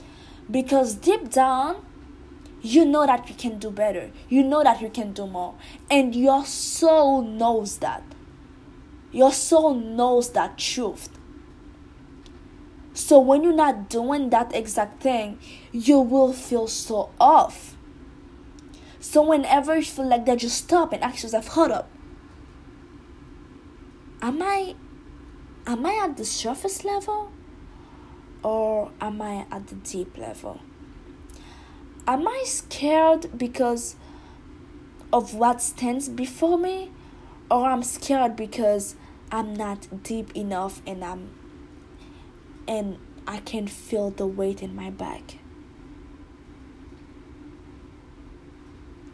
Because 0.49 0.95
deep 0.95 1.29
down 1.29 1.85
you 2.61 2.85
know 2.85 3.05
that 3.05 3.29
you 3.29 3.35
can 3.35 3.59
do 3.59 3.71
better. 3.71 4.11
You 4.29 4.43
know 4.43 4.63
that 4.63 4.81
you 4.81 4.89
can 4.89 5.13
do 5.13 5.27
more. 5.27 5.55
And 5.89 6.15
your 6.15 6.45
soul 6.45 7.21
knows 7.21 7.77
that. 7.79 8.03
Your 9.11 9.31
soul 9.31 9.75
knows 9.75 10.31
that 10.31 10.57
truth. 10.57 11.09
So 12.93 13.19
when 13.19 13.43
you're 13.43 13.53
not 13.53 13.89
doing 13.89 14.31
that 14.31 14.55
exact 14.55 15.03
thing 15.03 15.39
you 15.71 15.99
will 15.99 16.33
feel 16.33 16.67
so 16.67 17.11
off. 17.19 17.77
So 18.99 19.21
whenever 19.21 19.75
you 19.77 19.83
feel 19.83 20.07
like 20.07 20.25
that 20.25 20.39
just 20.39 20.57
stop 20.57 20.91
and 20.93 21.03
ask 21.03 21.23
yourself 21.23 21.47
hold 21.49 21.71
up. 21.71 21.89
Am 24.21 24.41
i 24.41 24.75
am 25.67 25.85
i 25.85 26.01
at 26.03 26.17
the 26.17 26.25
surface 26.25 26.83
level 26.83 27.31
or 28.43 28.91
am 29.01 29.21
I 29.21 29.45
at 29.51 29.67
the 29.67 29.75
deep 29.75 30.17
level? 30.17 30.61
Am 32.07 32.25
I 32.25 32.43
scared 32.45 33.37
because 33.37 33.97
of 35.11 35.33
what 35.33 35.61
stands 35.61 36.07
before 36.07 36.57
me 36.57 36.91
or 37.51 37.65
I'm 37.67 37.83
scared 37.83 38.37
because 38.37 38.95
I'm 39.29 39.53
not 39.53 40.03
deep 40.03 40.35
enough 40.35 40.81
and 40.87 41.03
I'm 41.03 41.31
and 42.65 42.97
I 43.27 43.39
can 43.39 43.67
feel 43.67 44.09
the 44.09 44.25
weight 44.25 44.63
in 44.63 44.73
my 44.73 44.89
back. 44.89 45.39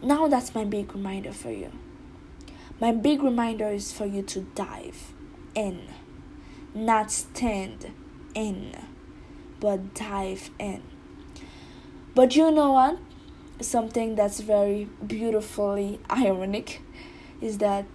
Now 0.04 0.28
that's 0.28 0.54
my 0.54 0.64
big 0.64 0.94
reminder 0.94 1.32
for 1.32 1.52
you. 1.52 1.72
My 2.80 2.92
big 2.92 3.24
reminder 3.24 3.70
is 3.70 3.92
for 3.92 4.06
you 4.06 4.22
to 4.24 4.42
dive 4.54 5.14
in, 5.56 5.88
not 6.76 7.10
stand 7.10 7.92
in 8.36 8.76
but 9.60 9.96
dive 9.96 10.52
in. 10.60 10.93
But 12.16 12.36
you 12.36 12.52
know 12.52 12.74
what? 12.74 13.00
Something 13.60 14.16
that's 14.16 14.40
very 14.40 14.88
beautifully 15.06 16.00
ironic 16.12 16.82
is 17.42 17.58
that 17.58 17.86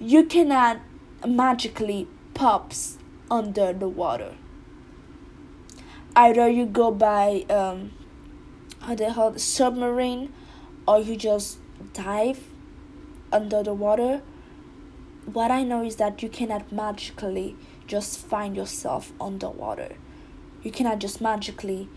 you 0.00 0.24
cannot 0.24 0.80
magically 1.26 2.08
pops 2.34 2.98
under 3.30 3.72
the 3.72 3.88
water. 3.88 4.34
Either 6.16 6.48
you 6.48 6.66
go 6.66 6.90
by 6.90 7.44
um, 7.48 7.92
how 8.80 8.94
they 8.96 9.12
call 9.12 9.38
submarine, 9.38 10.32
or 10.88 10.98
you 10.98 11.14
just 11.14 11.58
dive 11.92 12.40
under 13.32 13.62
the 13.62 13.74
water. 13.74 14.22
What 15.26 15.52
I 15.52 15.62
know 15.62 15.84
is 15.84 15.96
that 15.96 16.22
you 16.22 16.28
cannot 16.28 16.72
magically 16.72 17.56
just 17.86 18.18
find 18.18 18.56
yourself 18.56 19.12
underwater. 19.20 19.96
You 20.62 20.72
cannot 20.72 20.98
just 20.98 21.20
magically 21.20 21.88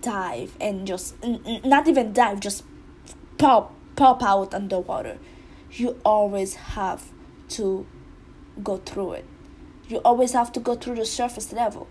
dive 0.00 0.56
and 0.60 0.86
just 0.86 1.14
not 1.64 1.88
even 1.88 2.12
dive, 2.12 2.40
just 2.40 2.64
pop 3.38 3.74
pop 3.96 4.22
out 4.22 4.54
underwater. 4.54 5.18
You 5.72 6.00
always 6.04 6.54
have 6.54 7.10
to 7.50 7.86
go 8.62 8.78
through 8.78 9.12
it. 9.12 9.24
You 9.88 9.98
always 9.98 10.32
have 10.32 10.52
to 10.52 10.60
go 10.60 10.74
through 10.74 10.96
the 10.96 11.04
surface 11.04 11.52
level. 11.52 11.88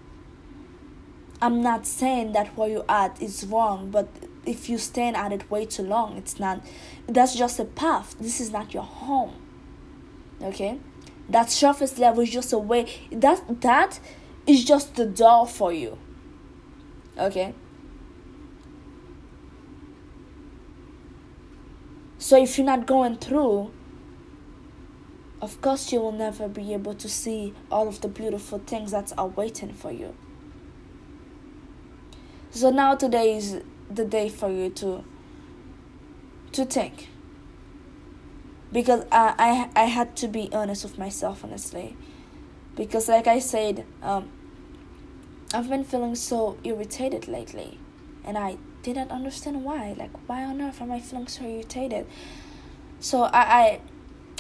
I'm 1.42 1.62
not 1.62 1.86
saying 1.86 2.32
that 2.32 2.58
where 2.58 2.70
you're 2.70 2.86
at 2.90 3.22
is 3.22 3.46
wrong, 3.46 3.92
but 3.92 4.08
if 4.46 4.70
you 4.70 4.78
stand 4.78 5.16
at 5.16 5.32
it 5.32 5.52
way 5.52 5.66
too 5.66 5.84
long, 5.84 6.18
it's 6.18 6.40
not. 6.40 6.66
That's 7.08 7.36
just 7.36 7.60
a 7.60 7.66
path. 7.66 8.16
This 8.20 8.40
is 8.40 8.52
not 8.52 8.74
your 8.74 8.84
home. 8.84 9.34
Okay, 10.42 10.80
that 11.30 11.52
surface 11.52 11.98
level 11.98 12.22
is 12.22 12.30
just 12.30 12.54
a 12.54 12.58
way. 12.58 12.88
That 13.12 13.62
that 13.62 14.00
is 14.46 14.64
just 14.64 14.96
the 14.96 15.06
door 15.06 15.48
for 15.48 15.74
you. 15.74 15.98
Okay. 17.18 17.54
So 22.28 22.36
if 22.36 22.58
you're 22.58 22.66
not 22.66 22.86
going 22.86 23.16
through, 23.16 23.72
of 25.42 25.62
course 25.62 25.94
you 25.94 26.02
will 26.02 26.12
never 26.12 26.50
be 26.50 26.74
able 26.74 26.94
to 26.94 27.08
see 27.08 27.54
all 27.72 27.88
of 27.88 28.02
the 28.02 28.10
beautiful 28.10 28.60
things 28.60 28.92
that 28.92 29.14
are 29.18 29.28
waiting 29.28 29.72
for 29.72 29.94
you. 29.94 30.14
So 32.52 32.70
now 32.70 32.96
today 32.96 33.38
is 33.38 33.62
the 33.90 34.04
day 34.04 34.28
for 34.28 34.50
you 34.52 34.70
to 34.72 35.06
to 36.52 36.66
think. 36.66 37.08
Because 38.74 39.06
I 39.10 39.70
I, 39.74 39.84
I 39.84 39.86
had 39.86 40.18
to 40.18 40.28
be 40.28 40.50
honest 40.52 40.84
with 40.84 40.98
myself 40.98 41.46
honestly. 41.46 41.96
Because 42.76 43.08
like 43.08 43.28
I 43.28 43.40
said, 43.40 43.86
um, 44.04 44.30
I've 45.54 45.70
been 45.70 45.86
feeling 45.86 46.16
so 46.16 46.58
irritated 46.66 47.30
lately 47.30 47.80
and 48.26 48.38
I 48.38 48.58
didn't 48.84 49.12
understand 49.12 49.64
why. 49.64 49.94
Like 49.98 50.12
why 50.28 50.44
on 50.44 50.62
earth 50.62 50.82
am 50.82 50.92
I 50.92 51.00
feeling 51.00 51.28
so 51.28 51.46
irritated? 51.46 52.08
So 53.00 53.24
I 53.24 53.42
I 53.42 53.82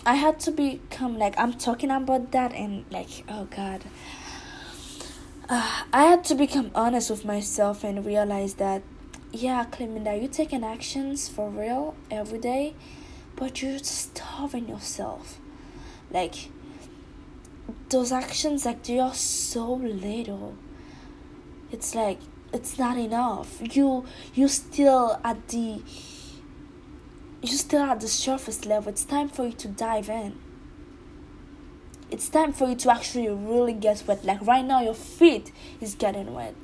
I 0.05 0.15
had 0.15 0.39
to 0.41 0.51
become 0.51 1.17
like 1.17 1.37
I'm 1.37 1.53
talking 1.53 1.91
about 1.91 2.31
that 2.31 2.53
and 2.53 2.85
like 2.91 3.23
oh 3.29 3.45
god 3.45 3.83
uh, 5.49 5.83
I 5.93 6.03
had 6.03 6.25
to 6.25 6.35
become 6.35 6.71
honest 6.75 7.09
with 7.09 7.23
myself 7.23 7.83
and 7.83 8.05
realize 8.05 8.55
that, 8.55 8.83
yeah, 9.31 9.65
Cleminda, 9.71 10.19
you're 10.19 10.29
taking 10.29 10.61
actions 10.61 11.29
for 11.29 11.49
real 11.49 11.95
every 12.11 12.39
day, 12.39 12.75
but 13.37 13.61
you're 13.61 13.79
starving 13.79 14.67
yourself. 14.67 15.39
Like, 16.11 16.49
those 17.87 18.11
actions, 18.11 18.65
like, 18.65 18.83
they 18.83 18.99
are 18.99 19.13
so 19.13 19.73
little. 19.73 20.55
It's 21.71 21.95
like, 21.95 22.19
it's 22.53 22.77
not 22.79 22.97
enough. 22.97 23.61
You, 23.75 24.05
you 24.33 24.47
still 24.47 25.19
at 25.23 25.47
the, 25.49 25.81
you 27.41 27.47
still 27.47 27.83
at 27.83 27.99
the 27.99 28.07
surface 28.07 28.65
level. 28.65 28.91
It's 28.91 29.05
time 29.05 29.29
for 29.29 29.45
you 29.45 29.53
to 29.53 29.67
dive 29.67 30.09
in 30.09 30.37
it's 32.09 32.29
time 32.29 32.53
for 32.53 32.69
you 32.69 32.75
to 32.75 32.91
actually 32.91 33.27
really 33.27 33.73
get 33.73 34.03
wet. 34.07 34.23
Like 34.23 34.45
right 34.45 34.63
now, 34.63 34.81
your 34.81 34.93
feet 34.93 35.51
is 35.81 35.95
getting 35.95 36.33
wet, 36.33 36.55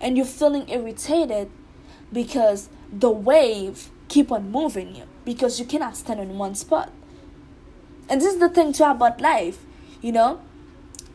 and 0.00 0.16
you're 0.16 0.26
feeling 0.26 0.68
irritated 0.68 1.50
because 2.12 2.68
the 2.92 3.10
wave 3.10 3.90
keep 4.08 4.30
on 4.30 4.50
moving 4.50 4.94
you 4.94 5.04
because 5.24 5.58
you 5.58 5.64
cannot 5.64 5.96
stand 5.96 6.20
in 6.20 6.36
one 6.38 6.54
spot. 6.54 6.92
And 8.08 8.20
this 8.20 8.34
is 8.34 8.40
the 8.40 8.50
thing 8.50 8.72
too 8.72 8.84
about 8.84 9.20
life, 9.20 9.64
you 10.02 10.12
know, 10.12 10.42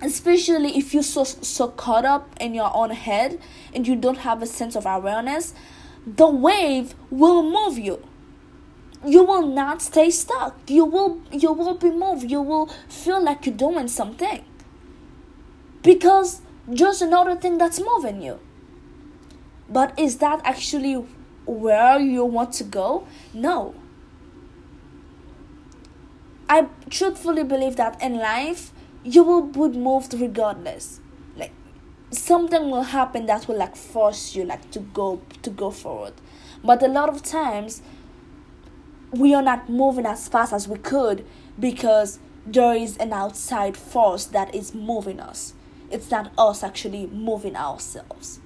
especially 0.01 0.77
if 0.77 0.93
you're 0.93 1.03
so 1.03 1.23
so 1.23 1.67
caught 1.67 2.05
up 2.05 2.29
in 2.39 2.53
your 2.53 2.71
own 2.75 2.91
head 2.91 3.39
and 3.73 3.87
you 3.87 3.95
don't 3.95 4.19
have 4.19 4.41
a 4.41 4.45
sense 4.45 4.75
of 4.75 4.85
awareness, 4.85 5.53
the 6.05 6.27
wave 6.27 6.95
will 7.09 7.43
move 7.43 7.77
you. 7.77 8.05
You 9.05 9.23
will 9.23 9.47
not 9.47 9.81
stay 9.81 10.09
stuck. 10.09 10.57
You 10.69 10.85
will 10.85 11.21
you 11.31 11.53
will 11.53 11.75
be 11.75 11.89
moved. 11.89 12.29
You 12.29 12.41
will 12.41 12.67
feel 12.87 13.23
like 13.23 13.45
you're 13.45 13.55
doing 13.55 13.87
something. 13.87 14.43
Because 15.81 16.41
just 16.73 17.01
another 17.01 17.35
thing 17.35 17.57
that's 17.57 17.79
moving 17.79 18.21
you. 18.21 18.39
But 19.69 19.97
is 19.97 20.17
that 20.17 20.41
actually 20.43 20.93
where 21.45 21.99
you 21.99 22.25
want 22.25 22.53
to 22.53 22.63
go? 22.63 23.07
No. 23.33 23.75
I 26.49 26.67
truthfully 26.89 27.43
believe 27.43 27.75
that 27.75 28.01
in 28.01 28.17
life 28.17 28.71
you 29.13 29.23
will 29.23 29.41
be 29.41 29.77
moved 29.77 30.13
regardless 30.13 30.99
like 31.35 31.51
something 32.11 32.69
will 32.69 32.83
happen 32.83 33.25
that 33.25 33.47
will 33.47 33.57
like 33.57 33.75
force 33.75 34.35
you 34.35 34.43
like 34.43 34.69
to 34.71 34.79
go 34.79 35.21
to 35.41 35.49
go 35.49 35.71
forward 35.71 36.13
but 36.63 36.83
a 36.83 36.87
lot 36.87 37.09
of 37.09 37.23
times 37.23 37.81
we 39.11 39.33
are 39.33 39.41
not 39.41 39.69
moving 39.69 40.05
as 40.05 40.27
fast 40.27 40.53
as 40.53 40.67
we 40.67 40.77
could 40.77 41.25
because 41.59 42.19
there 42.45 42.73
is 42.75 42.97
an 42.97 43.13
outside 43.13 43.75
force 43.75 44.25
that 44.25 44.53
is 44.53 44.73
moving 44.73 45.19
us. 45.19 45.53
It's 45.91 46.11
not 46.11 46.31
us 46.37 46.63
actually 46.63 47.07
moving 47.07 47.55
ourselves. 47.55 48.39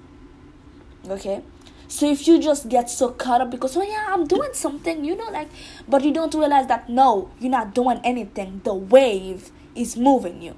Okay? 1.08 1.44
So 1.88 2.10
if 2.10 2.28
you 2.28 2.40
just 2.40 2.70
get 2.70 2.90
so 2.90 3.10
caught 3.10 3.42
up 3.42 3.52
because, 3.52 3.76
oh 3.78 3.84
yeah, 3.84 4.08
I'm 4.10 4.26
doing 4.26 4.54
something, 4.54 5.04
you 5.04 5.16
know, 5.16 5.30
like, 5.30 5.50
but 5.88 6.04
you 6.04 6.12
don't 6.12 6.34
realize 6.34 6.68
that 6.68 6.90
no, 6.90 7.30
you're 7.40 7.52
not 7.52 7.76
doing 7.76 8.00
anything. 8.04 8.62
The 8.64 8.74
wave 8.74 9.52
is 9.76 9.98
moving 9.98 10.42
you. 10.42 10.56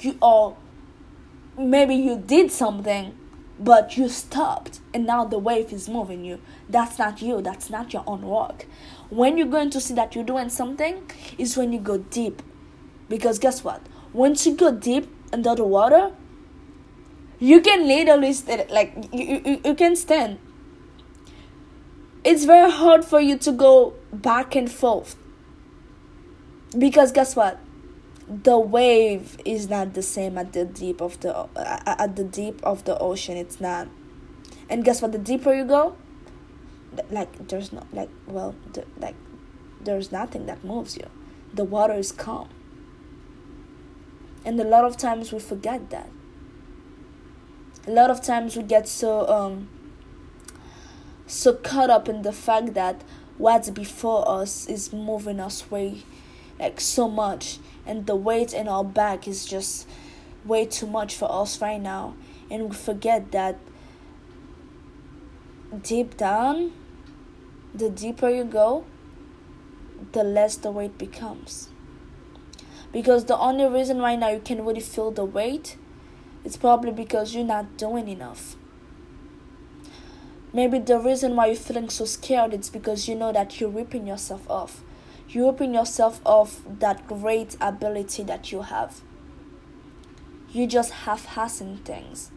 You 0.00 0.16
are, 0.22 0.56
maybe 1.56 1.94
you 1.94 2.16
did 2.18 2.50
something, 2.50 3.16
but 3.58 3.96
you 3.96 4.08
stopped 4.08 4.80
and 4.94 5.06
now 5.06 5.24
the 5.24 5.38
wave 5.38 5.72
is 5.72 5.88
moving 5.88 6.24
you. 6.24 6.40
That's 6.68 6.98
not 6.98 7.20
you, 7.20 7.42
that's 7.42 7.70
not 7.70 7.92
your 7.92 8.04
own 8.06 8.22
work 8.22 8.66
when 9.10 9.38
you're 9.38 9.46
going 9.46 9.70
to 9.70 9.80
see 9.80 9.94
that 9.94 10.14
you're 10.14 10.24
doing 10.24 10.48
something 10.48 11.10
is 11.38 11.56
when 11.56 11.72
you 11.72 11.80
go 11.80 11.98
deep. 11.98 12.42
Because 13.08 13.38
guess 13.38 13.64
what? 13.64 13.82
Once 14.12 14.46
you 14.46 14.54
go 14.54 14.72
deep 14.72 15.08
under 15.32 15.54
the 15.54 15.64
water, 15.64 16.12
you 17.38 17.60
can 17.60 17.86
literally 17.86 18.32
stand, 18.32 18.70
like 18.70 19.08
you, 19.12 19.42
you, 19.44 19.60
you 19.64 19.74
can 19.74 19.96
stand. 19.96 20.38
It's 22.24 22.44
very 22.44 22.70
hard 22.70 23.04
for 23.04 23.20
you 23.20 23.38
to 23.38 23.52
go 23.52 23.94
back 24.12 24.54
and 24.54 24.70
forth. 24.70 25.16
Because 26.76 27.12
guess 27.12 27.34
what? 27.34 27.58
The 28.28 28.58
wave 28.58 29.38
is 29.44 29.70
not 29.70 29.94
the 29.94 30.02
same 30.02 30.36
at 30.36 30.52
the 30.52 30.64
deep 30.64 31.00
of 31.00 31.18
the 31.20 31.48
at 31.56 32.14
the 32.16 32.24
deep 32.24 32.60
of 32.62 32.84
the 32.84 32.98
ocean. 32.98 33.36
It's 33.36 33.60
not. 33.60 33.88
And 34.68 34.84
guess 34.84 35.00
what? 35.00 35.12
The 35.12 35.18
deeper 35.18 35.54
you 35.54 35.64
go, 35.64 35.96
like 37.10 37.48
there's 37.48 37.72
no 37.72 37.82
like 37.92 38.10
well 38.26 38.54
the, 38.72 38.84
like 38.98 39.14
there's 39.80 40.10
nothing 40.12 40.46
that 40.46 40.64
moves 40.64 40.96
you 40.96 41.06
the 41.52 41.64
water 41.64 41.94
is 41.94 42.12
calm 42.12 42.48
and 44.44 44.58
a 44.60 44.64
lot 44.64 44.84
of 44.84 44.96
times 44.96 45.32
we 45.32 45.38
forget 45.38 45.90
that 45.90 46.08
a 47.86 47.90
lot 47.90 48.10
of 48.10 48.22
times 48.22 48.56
we 48.56 48.62
get 48.62 48.88
so 48.88 49.26
um 49.28 49.68
so 51.26 51.54
caught 51.54 51.90
up 51.90 52.08
in 52.08 52.22
the 52.22 52.32
fact 52.32 52.74
that 52.74 53.02
what's 53.36 53.70
before 53.70 54.28
us 54.28 54.66
is 54.66 54.92
moving 54.92 55.40
us 55.40 55.70
way 55.70 56.02
like 56.58 56.80
so 56.80 57.08
much 57.08 57.58
and 57.86 58.06
the 58.06 58.16
weight 58.16 58.52
in 58.52 58.68
our 58.68 58.84
back 58.84 59.26
is 59.26 59.46
just 59.46 59.86
way 60.44 60.64
too 60.64 60.86
much 60.86 61.14
for 61.14 61.30
us 61.30 61.60
right 61.60 61.80
now 61.80 62.14
and 62.50 62.68
we 62.70 62.74
forget 62.74 63.32
that 63.32 63.58
deep 65.82 66.16
down, 66.16 66.72
the 67.74 67.90
deeper 67.90 68.28
you 68.28 68.44
go, 68.44 68.84
the 70.12 70.24
less 70.24 70.56
the 70.56 70.70
weight 70.70 70.96
becomes. 70.96 71.68
Because 72.92 73.26
the 73.26 73.36
only 73.36 73.66
reason 73.66 73.98
right 73.98 74.18
now 74.18 74.30
you 74.30 74.40
can 74.40 74.64
really 74.64 74.80
feel 74.80 75.10
the 75.10 75.24
weight 75.24 75.76
is 76.44 76.56
probably 76.56 76.92
because 76.92 77.34
you're 77.34 77.44
not 77.44 77.76
doing 77.76 78.08
enough. 78.08 78.56
Maybe 80.52 80.78
the 80.78 80.98
reason 80.98 81.36
why 81.36 81.48
you're 81.48 81.56
feeling 81.56 81.90
so 81.90 82.06
scared 82.06 82.54
is 82.54 82.70
because 82.70 83.06
you 83.06 83.14
know 83.14 83.32
that 83.32 83.60
you're 83.60 83.68
ripping 83.68 84.06
yourself 84.06 84.48
off. 84.48 84.82
You're 85.28 85.52
ripping 85.52 85.74
yourself 85.74 86.20
off 86.24 86.62
that 86.66 87.06
great 87.06 87.56
ability 87.60 88.22
that 88.24 88.50
you 88.50 88.62
have. 88.62 89.02
You 90.50 90.66
just 90.66 90.90
half 90.90 91.26
assing 91.26 91.84
things. 91.84 92.30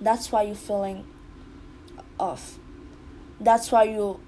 That's 0.00 0.30
why 0.30 0.42
you're 0.42 0.54
feeling 0.54 1.06
off. 2.18 2.58
That's 3.40 3.72
why 3.72 3.84
you 3.84 4.20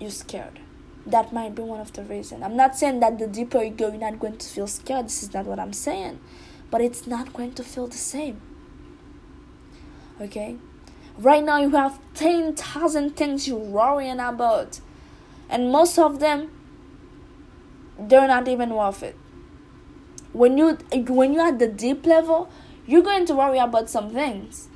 you're 0.00 0.10
scared. 0.10 0.60
That 1.06 1.32
might 1.32 1.54
be 1.54 1.62
one 1.62 1.80
of 1.80 1.92
the 1.92 2.02
reasons. 2.02 2.42
I'm 2.42 2.56
not 2.56 2.76
saying 2.76 3.00
that 3.00 3.18
the 3.18 3.26
deeper 3.26 3.62
you 3.62 3.70
go, 3.70 3.88
you're 3.88 3.98
not 3.98 4.18
going 4.18 4.36
to 4.36 4.46
feel 4.46 4.66
scared. 4.66 5.06
This 5.06 5.22
is 5.22 5.34
not 5.34 5.46
what 5.46 5.58
I'm 5.58 5.72
saying. 5.72 6.20
But 6.70 6.80
it's 6.80 7.06
not 7.06 7.32
going 7.32 7.52
to 7.54 7.64
feel 7.64 7.86
the 7.86 7.96
same. 7.96 8.40
Okay? 10.20 10.56
Right 11.16 11.42
now, 11.42 11.58
you 11.58 11.70
have 11.70 11.98
10,000 12.14 13.16
things 13.16 13.48
you're 13.48 13.56
worrying 13.56 14.20
about. 14.20 14.80
And 15.48 15.72
most 15.72 15.98
of 15.98 16.20
them, 16.20 16.50
they're 17.98 18.28
not 18.28 18.48
even 18.48 18.70
worth 18.70 19.02
it. 19.02 19.16
when 20.32 20.58
you 20.58 20.72
when 21.08 21.32
you're 21.32 21.46
at 21.48 21.58
the 21.58 21.66
deep 21.66 22.06
level 22.06 22.50
you're 22.86 23.02
going 23.02 23.26
to 23.26 23.34
worry 23.34 23.58
about 23.58 23.90
some 23.90 24.10
things. 24.10 24.68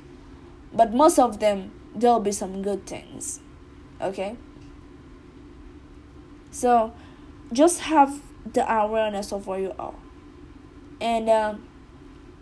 But 0.71 0.93
most 0.93 1.17
of 1.17 1.39
them 1.39 1.71
there'll 1.95 2.19
be 2.19 2.31
some 2.31 2.61
good 2.61 2.85
things. 2.85 3.39
Okay? 3.99 4.37
So 6.51 6.93
just 7.51 7.81
have 7.81 8.21
the 8.51 8.71
awareness 8.71 9.31
of 9.31 9.47
where 9.47 9.59
you 9.59 9.73
are. 9.79 9.95
And 11.01 11.27
um, 11.27 11.67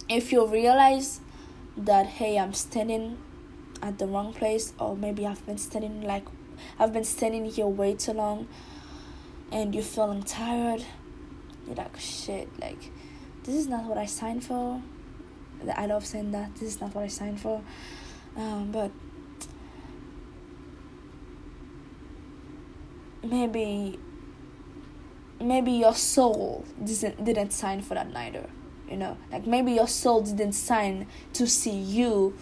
if 0.10 0.34
you 0.34 0.46
realize 0.46 1.22
that 1.78 2.06
hey 2.06 2.38
i'm 2.38 2.54
standing 2.54 3.18
at 3.82 3.98
the 3.98 4.06
wrong 4.06 4.34
place 4.34 4.74
or 4.78 4.96
maybe 4.96 5.26
i've 5.26 5.44
been 5.46 5.58
standing 5.58 6.02
like 6.02 6.26
i've 6.78 6.92
been 6.92 7.06
standing 7.06 7.46
here 7.46 7.66
way 7.66 7.94
too 7.96 8.12
long 8.12 8.46
and 9.52 9.74
you're 9.76 9.84
feeling 9.84 10.24
tired 10.24 10.84
you're 11.66 11.76
like 11.76 12.00
shit 12.00 12.48
like 12.60 12.92
this 13.44 13.56
is 13.56 13.68
not 13.68 13.86
what 13.86 13.98
i 13.98 14.06
signed 14.06 14.44
for. 14.44 14.82
I 15.76 15.88
love 15.88 16.06
saying 16.06 16.32
that 16.32 16.54
this 16.56 16.76
is 16.76 16.82
not 16.82 16.94
what 16.94 17.04
i 17.04 17.08
signed 17.08 17.40
for. 17.40 17.62
Um, 18.36 18.72
but 18.72 18.92
maybe 23.24 24.00
maybe 25.40 25.72
your 25.72 25.96
soul 25.96 26.66
didn't 26.84 27.24
didn't 27.24 27.52
sign 27.52 27.82
for 27.82 27.96
that 27.96 28.12
neither 28.12 28.48
you 28.90 28.98
know? 28.98 29.18
Like 29.32 29.48
maybe 29.48 29.72
your 29.72 29.88
soul 29.88 30.22
didn't 30.22 30.54
sign 30.54 31.08
to 31.34 31.48
see 31.48 31.72
you 31.72 32.38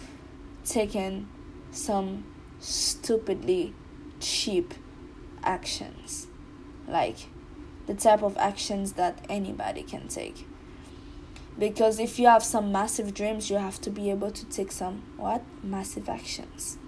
taking 0.64 1.28
some 1.70 2.24
stupidly 2.58 3.72
cheap 4.18 4.74
actions 5.44 6.26
like 6.90 7.28
the 7.86 7.94
type 7.94 8.22
of 8.22 8.36
actions 8.36 8.92
that 8.94 9.24
anybody 9.28 9.82
can 9.82 10.08
take. 10.08 10.46
Because 11.58 11.98
if 11.98 12.18
you 12.18 12.26
have 12.26 12.42
some 12.44 12.72
massive 12.72 13.12
dreams 13.14 13.50
you 13.50 13.56
have 13.56 13.80
to 13.82 13.90
be 13.90 14.10
able 14.10 14.30
to 14.30 14.44
take 14.46 14.72
some 14.72 15.02
what? 15.16 15.42
Massive 15.62 16.08
actions. 16.08 16.78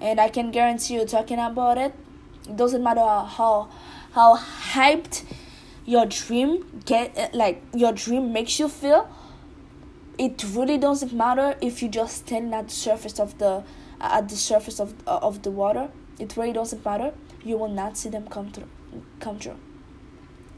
And 0.00 0.18
i 0.18 0.28
can 0.28 0.50
guarantee 0.50 0.94
you 0.94 1.04
talking 1.04 1.38
about 1.38 1.76
it 1.76 1.94
it 2.48 2.56
doesn't 2.56 2.82
matter 2.82 3.00
how 3.00 3.68
how 4.12 4.36
hyped 4.36 5.24
your 5.84 6.06
dream 6.06 6.82
get 6.86 7.34
like 7.34 7.62
your 7.74 7.92
dream 7.92 8.32
makes 8.32 8.58
you 8.58 8.68
feel 8.68 9.08
it 10.20 10.44
really 10.54 10.76
doesn't 10.76 11.12
matter 11.14 11.56
if 11.62 11.82
you 11.82 11.88
just 11.88 12.26
stand 12.26 12.54
at 12.54 12.68
the 12.68 12.74
surface 12.74 13.18
of 13.18 13.38
the 13.38 13.64
at 14.00 14.28
the 14.28 14.36
surface 14.36 14.78
of 14.78 14.94
of 15.06 15.42
the 15.42 15.50
water. 15.50 15.90
It 16.18 16.36
really 16.36 16.52
doesn't 16.52 16.84
matter 16.84 17.12
you 17.44 17.56
will 17.56 17.68
not 17.68 17.96
see 17.96 18.08
them 18.08 18.26
come 18.26 18.50
through 18.50 18.68
come 19.20 19.38
true 19.38 19.56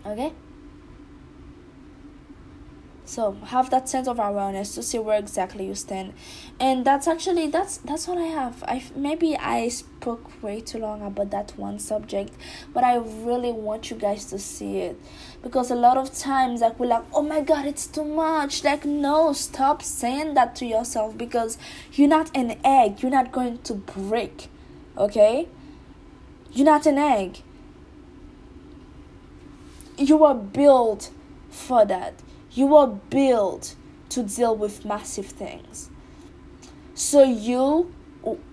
okay? 0.07 0.33
So 3.05 3.33
have 3.47 3.69
that 3.71 3.89
sense 3.89 4.09
of 4.09 4.19
awareness 4.19 4.75
to 4.77 4.83
see 4.83 4.99
where 4.99 5.19
exactly 5.19 5.67
you 5.67 5.75
stand. 5.75 6.15
And 6.59 6.85
that's 6.85 7.07
actually 7.07 7.49
that's 7.49 7.79
that's 7.79 8.09
what 8.09 8.17
i 8.17 8.27
have. 8.27 8.63
I 8.67 8.83
maybe 8.95 9.37
i 9.37 9.69
spoke 9.69 10.43
way 10.43 10.61
too 10.61 10.79
long 10.79 11.03
about 11.03 11.31
that 11.31 11.53
one 11.59 11.79
subject 11.79 12.33
but 12.73 12.85
i 12.85 12.97
really 12.97 13.53
want 13.53 13.91
you 13.91 13.97
guys 13.97 14.25
to 14.27 14.39
see 14.39 14.79
it. 14.79 14.99
Because 15.43 15.71
a 15.71 15.75
lot 15.75 15.99
of 15.99 16.15
times 16.17 16.61
like 16.61 16.79
we're 16.79 16.87
like 16.87 17.05
oh 17.13 17.23
my 17.23 17.41
god 17.43 17.67
it's 17.67 17.87
too 17.87 18.05
much. 18.05 18.65
Like 18.65 18.85
no 18.87 19.33
stop 19.33 19.83
saying 19.83 20.35
that 20.35 20.55
to 20.57 20.65
yourself 20.65 21.19
because 21.19 21.59
you're 21.93 22.09
not 22.09 22.35
an 22.35 22.59
egg. 22.65 23.03
You're 23.03 23.13
not 23.13 23.31
going 23.31 23.59
to 23.59 23.75
break. 23.75 24.49
Okay 24.97 25.49
you're 26.53 26.67
not 26.67 26.87
an 26.87 26.99
egg 26.99 27.43
you 29.97 30.17
were 30.17 30.35
built 30.35 31.11
for 31.51 31.85
that 31.85 32.15
you 32.55 32.67
were 32.67 32.87
built 32.87 33.75
to 34.11 34.23
deal 34.23 34.55
with 34.55 34.85
massive 34.85 35.27
things. 35.27 35.89
So 36.95 37.23
you 37.25 37.93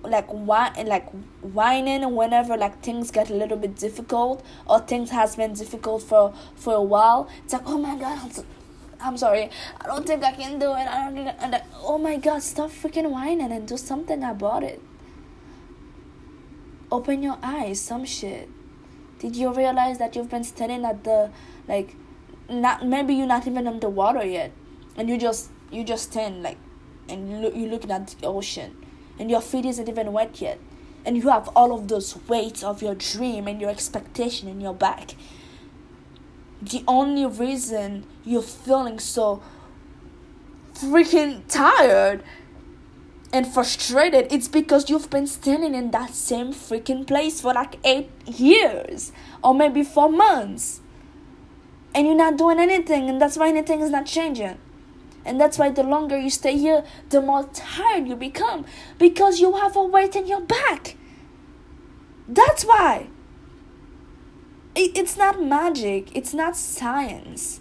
like 0.03 0.27
why 0.27 0.73
like 0.87 1.07
whining 1.41 2.15
whenever 2.15 2.57
like 2.57 2.81
things 2.81 3.11
get 3.11 3.29
a 3.29 3.33
little 3.33 3.57
bit 3.57 3.75
difficult 3.75 4.43
or 4.65 4.79
things 4.79 5.11
has 5.11 5.35
been 5.35 5.53
difficult 5.53 6.01
for 6.01 6.33
for 6.55 6.73
a 6.75 6.81
while. 6.81 7.29
It's 7.43 7.53
like 7.53 7.63
oh 7.65 7.77
my 7.77 7.97
god, 7.97 8.19
I'm, 8.23 8.31
so, 8.31 8.45
I'm 9.01 9.17
sorry, 9.17 9.49
I 9.81 9.87
don't 9.87 10.07
think 10.07 10.23
I 10.23 10.31
can 10.31 10.59
do 10.59 10.71
it. 10.71 10.87
I 10.87 11.05
don't 11.05 11.15
think 11.15 11.43
I, 11.43 11.49
like, 11.49 11.65
oh 11.83 11.97
my 11.97 12.15
god, 12.17 12.41
stop 12.41 12.71
freaking 12.71 13.11
whining 13.11 13.51
and 13.51 13.67
do 13.67 13.77
something 13.77 14.23
about 14.23 14.63
it. 14.63 14.81
Open 16.91 17.21
your 17.21 17.37
eyes, 17.43 17.79
some 17.79 18.05
shit. 18.05 18.49
Did 19.19 19.35
you 19.35 19.53
realize 19.53 19.99
that 19.99 20.15
you've 20.15 20.29
been 20.29 20.43
standing 20.43 20.85
at 20.85 21.03
the 21.03 21.31
like 21.67 21.95
not 22.49 22.85
maybe 22.85 23.13
you're 23.13 23.27
not 23.27 23.47
even 23.47 23.67
underwater 23.67 24.25
yet. 24.25 24.51
And 24.97 25.09
you 25.09 25.17
just 25.17 25.49
you 25.71 25.83
just 25.83 26.11
stand 26.11 26.43
like 26.43 26.57
and 27.07 27.29
you 27.29 27.37
look, 27.37 27.55
you're 27.55 27.69
looking 27.69 27.91
at 27.91 28.07
the 28.07 28.27
ocean. 28.27 28.75
And 29.19 29.29
your 29.29 29.41
feet 29.41 29.65
isn't 29.65 29.89
even 29.89 30.13
wet 30.13 30.41
yet. 30.41 30.59
And 31.05 31.15
you 31.17 31.29
have 31.29 31.49
all 31.55 31.73
of 31.73 31.87
those 31.87 32.17
weights 32.27 32.63
of 32.63 32.81
your 32.81 32.95
dream 32.95 33.47
and 33.47 33.59
your 33.61 33.69
expectation 33.69 34.47
in 34.47 34.61
your 34.61 34.73
back. 34.73 35.15
The 36.61 36.83
only 36.87 37.25
reason 37.25 38.05
you're 38.25 38.41
feeling 38.41 38.99
so 38.99 39.41
freaking 40.73 41.43
tired 41.47 42.23
and 43.31 43.45
frustrated 43.47 44.27
it's 44.31 44.47
because 44.47 44.89
you've 44.89 45.09
been 45.09 45.27
standing 45.27 45.75
in 45.75 45.91
that 45.91 46.15
same 46.15 46.51
freaking 46.51 47.05
place 47.05 47.41
for 47.41 47.53
like 47.53 47.77
eight 47.83 48.09
years 48.25 49.11
or 49.43 49.53
maybe 49.53 49.83
four 49.83 50.11
months. 50.11 50.81
And 51.93 52.07
you're 52.07 52.15
not 52.15 52.37
doing 52.37 52.59
anything 52.59 53.09
and 53.09 53.21
that's 53.21 53.37
why 53.37 53.49
anything 53.49 53.81
is 53.81 53.91
not 53.91 54.05
changing. 54.05 54.57
And 55.25 55.39
that's 55.39 55.57
why 55.59 55.69
the 55.69 55.83
longer 55.83 56.17
you 56.17 56.29
stay 56.29 56.57
here 56.57 56.83
the 57.09 57.21
more 57.21 57.47
tired 57.53 58.07
you 58.07 58.15
become 58.15 58.65
because 58.97 59.39
you 59.39 59.57
have 59.57 59.75
a 59.75 59.83
weight 59.83 60.15
in 60.15 60.27
your 60.27 60.41
back. 60.41 60.95
That's 62.27 62.63
why. 62.63 63.07
It, 64.75 64.97
it's 64.97 65.17
not 65.17 65.41
magic 65.41 66.15
it's 66.15 66.33
not 66.33 66.55
science. 66.55 67.59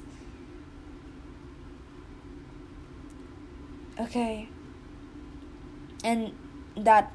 Okay 4.01 4.49
and 6.05 6.33
that 6.77 7.13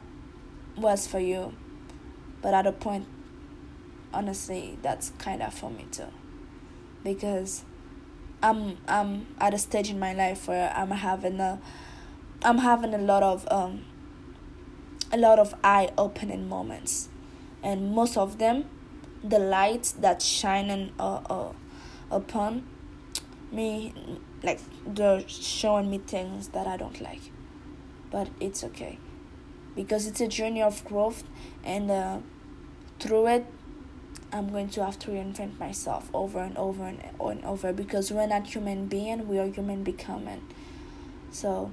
was 0.78 1.08
for 1.08 1.20
you. 1.20 1.54
But 2.42 2.54
at 2.54 2.68
a 2.68 2.72
point 2.72 3.08
honestly 4.14 4.78
that's 4.82 5.12
kind 5.18 5.42
of 5.42 5.54
for 5.54 5.70
me 5.70 5.86
too. 5.92 6.12
Because 7.04 7.64
I'm 8.42 8.78
I'm 8.88 9.28
at 9.40 9.54
a 9.54 9.58
stage 9.58 9.90
in 9.90 10.00
my 10.00 10.14
life 10.14 10.48
where 10.48 10.72
I'm 10.76 10.92
having 10.92 11.40
a 11.40 11.60
I'm 12.44 12.60
having 12.60 12.94
a 12.94 12.98
lot 12.98 13.24
of 13.24 13.48
um 13.52 13.86
a 15.12 15.18
lot 15.18 15.40
of 15.40 15.56
eye 15.64 15.92
opening 15.98 16.48
moments. 16.48 17.10
And 17.62 17.94
most 17.94 18.18
of 18.18 18.38
them 18.40 18.66
the 19.24 19.40
lights 19.40 19.94
that 19.94 20.22
shining 20.22 20.92
uh, 21.00 21.22
uh, 21.30 21.54
upon 22.12 22.68
me 23.52 23.94
like 24.42 24.60
they're 24.86 25.24
showing 25.28 25.90
me 25.90 25.98
things 26.00 26.50
that 26.50 26.68
I 26.68 26.76
don't 26.76 27.00
like 27.00 27.22
but 28.14 28.30
it's 28.40 28.64
okay 28.64 28.98
because 29.76 30.08
it's 30.08 30.22
a 30.22 30.28
journey 30.28 30.62
of 30.62 30.86
growth 30.86 31.24
and 31.66 31.92
uh, 31.92 32.20
through 33.00 33.28
it 33.28 33.46
I'm 34.34 34.50
going 34.50 34.70
to 34.70 34.84
have 34.84 34.98
to 35.00 35.12
reinvent 35.12 35.60
myself 35.60 36.10
over 36.12 36.40
and 36.40 36.58
over 36.58 36.86
and, 36.86 37.00
and 37.20 37.46
over 37.46 37.72
because 37.72 38.12
we're 38.12 38.26
not 38.26 38.48
human 38.48 38.88
being, 38.88 39.28
we 39.28 39.38
are 39.38 39.46
human 39.46 39.84
becoming. 39.84 40.42
So, 41.32 41.72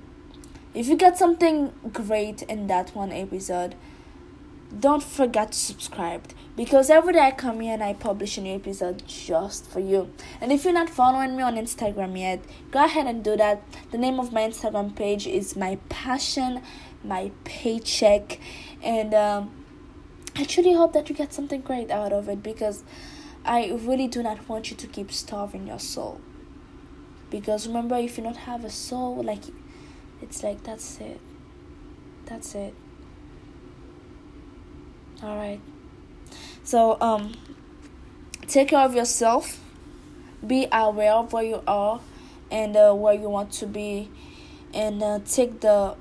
if 0.74 0.86
you 0.86 0.96
got 0.96 1.16
something 1.16 1.72
great 1.90 2.42
in 2.42 2.66
that 2.66 2.94
one 2.94 3.12
episode, 3.12 3.76
don't 4.78 5.02
forget 5.02 5.52
to 5.52 5.58
subscribe 5.58 6.22
because 6.56 6.90
every 6.90 7.14
day 7.14 7.20
I 7.20 7.30
come 7.32 7.60
here 7.60 7.74
and 7.74 7.82
I 7.82 7.94
publish 7.94 8.38
a 8.38 8.40
new 8.40 8.54
episode 8.54 9.02
just 9.06 9.66
for 9.66 9.80
you. 9.80 10.12
And 10.40 10.52
if 10.52 10.64
you're 10.64 10.72
not 10.72 10.88
following 10.88 11.36
me 11.36 11.42
on 11.42 11.56
Instagram 11.56 12.18
yet, 12.18 12.44
go 12.70 12.84
ahead 12.84 13.06
and 13.06 13.24
do 13.24 13.36
that. 13.36 13.62
The 13.90 13.98
name 13.98 14.20
of 14.20 14.32
my 14.32 14.42
Instagram 14.42 14.94
page 14.94 15.26
is 15.26 15.56
My 15.56 15.78
Passion, 15.88 16.62
My 17.02 17.32
Paycheck, 17.44 18.38
and 18.82 19.14
um, 19.14 19.64
I 20.36 20.44
truly 20.44 20.74
hope 20.74 20.92
that 20.92 21.08
you 21.08 21.16
get 21.16 21.32
something 21.32 21.62
great 21.62 21.90
out 21.90 22.12
of 22.12 22.28
it 22.28 22.42
because 22.42 22.84
I 23.44 23.72
really 23.82 24.06
do 24.06 24.22
not 24.22 24.48
want 24.48 24.70
you 24.70 24.76
to 24.76 24.86
keep 24.86 25.10
starving 25.12 25.66
your 25.66 25.80
soul. 25.80 26.20
Because 27.30 27.66
remember, 27.66 27.96
if 27.96 28.18
you 28.18 28.24
don't 28.24 28.36
have 28.36 28.64
a 28.64 28.70
soul, 28.70 29.22
like 29.22 29.44
it's 30.20 30.42
like 30.42 30.62
that's 30.62 31.00
it. 31.00 31.20
That's 32.26 32.54
it. 32.54 32.74
All 35.22 35.36
right. 35.36 35.60
So 36.64 36.96
um, 37.00 37.34
take 38.46 38.68
care 38.68 38.80
of 38.80 38.94
yourself. 38.94 39.60
Be 40.46 40.66
aware 40.72 41.12
of 41.12 41.32
where 41.34 41.42
you 41.42 41.62
are 41.66 42.00
and 42.50 42.74
uh, 42.74 42.94
where 42.94 43.12
you 43.12 43.28
want 43.28 43.52
to 43.52 43.66
be, 43.66 44.10
and 44.72 45.02
uh, 45.02 45.18
take 45.26 45.60
the 45.60 45.94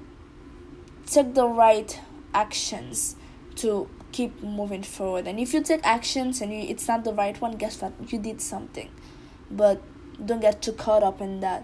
take 1.06 1.34
the 1.34 1.48
right 1.48 2.00
actions 2.34 3.18
to 3.58 3.90
keep 4.14 4.42
moving 4.42 4.84
forward. 4.84 5.28
And 5.28 5.38
if 5.38 5.54
you 5.54 5.62
take 5.62 5.82
actions 5.84 6.40
and 6.40 6.54
you, 6.54 6.60
it's 6.60 6.88
not 6.88 7.04
the 7.04 7.14
right 7.14 7.40
one 7.42 7.58
guess 7.58 7.82
what? 7.82 7.92
You 8.08 8.20
did 8.20 8.40
something. 8.40 8.90
But 9.52 9.82
don't 10.26 10.40
get 10.40 10.62
too 10.62 10.72
caught 10.72 11.04
up 11.04 11.20
in 11.20 11.42
that. 11.42 11.64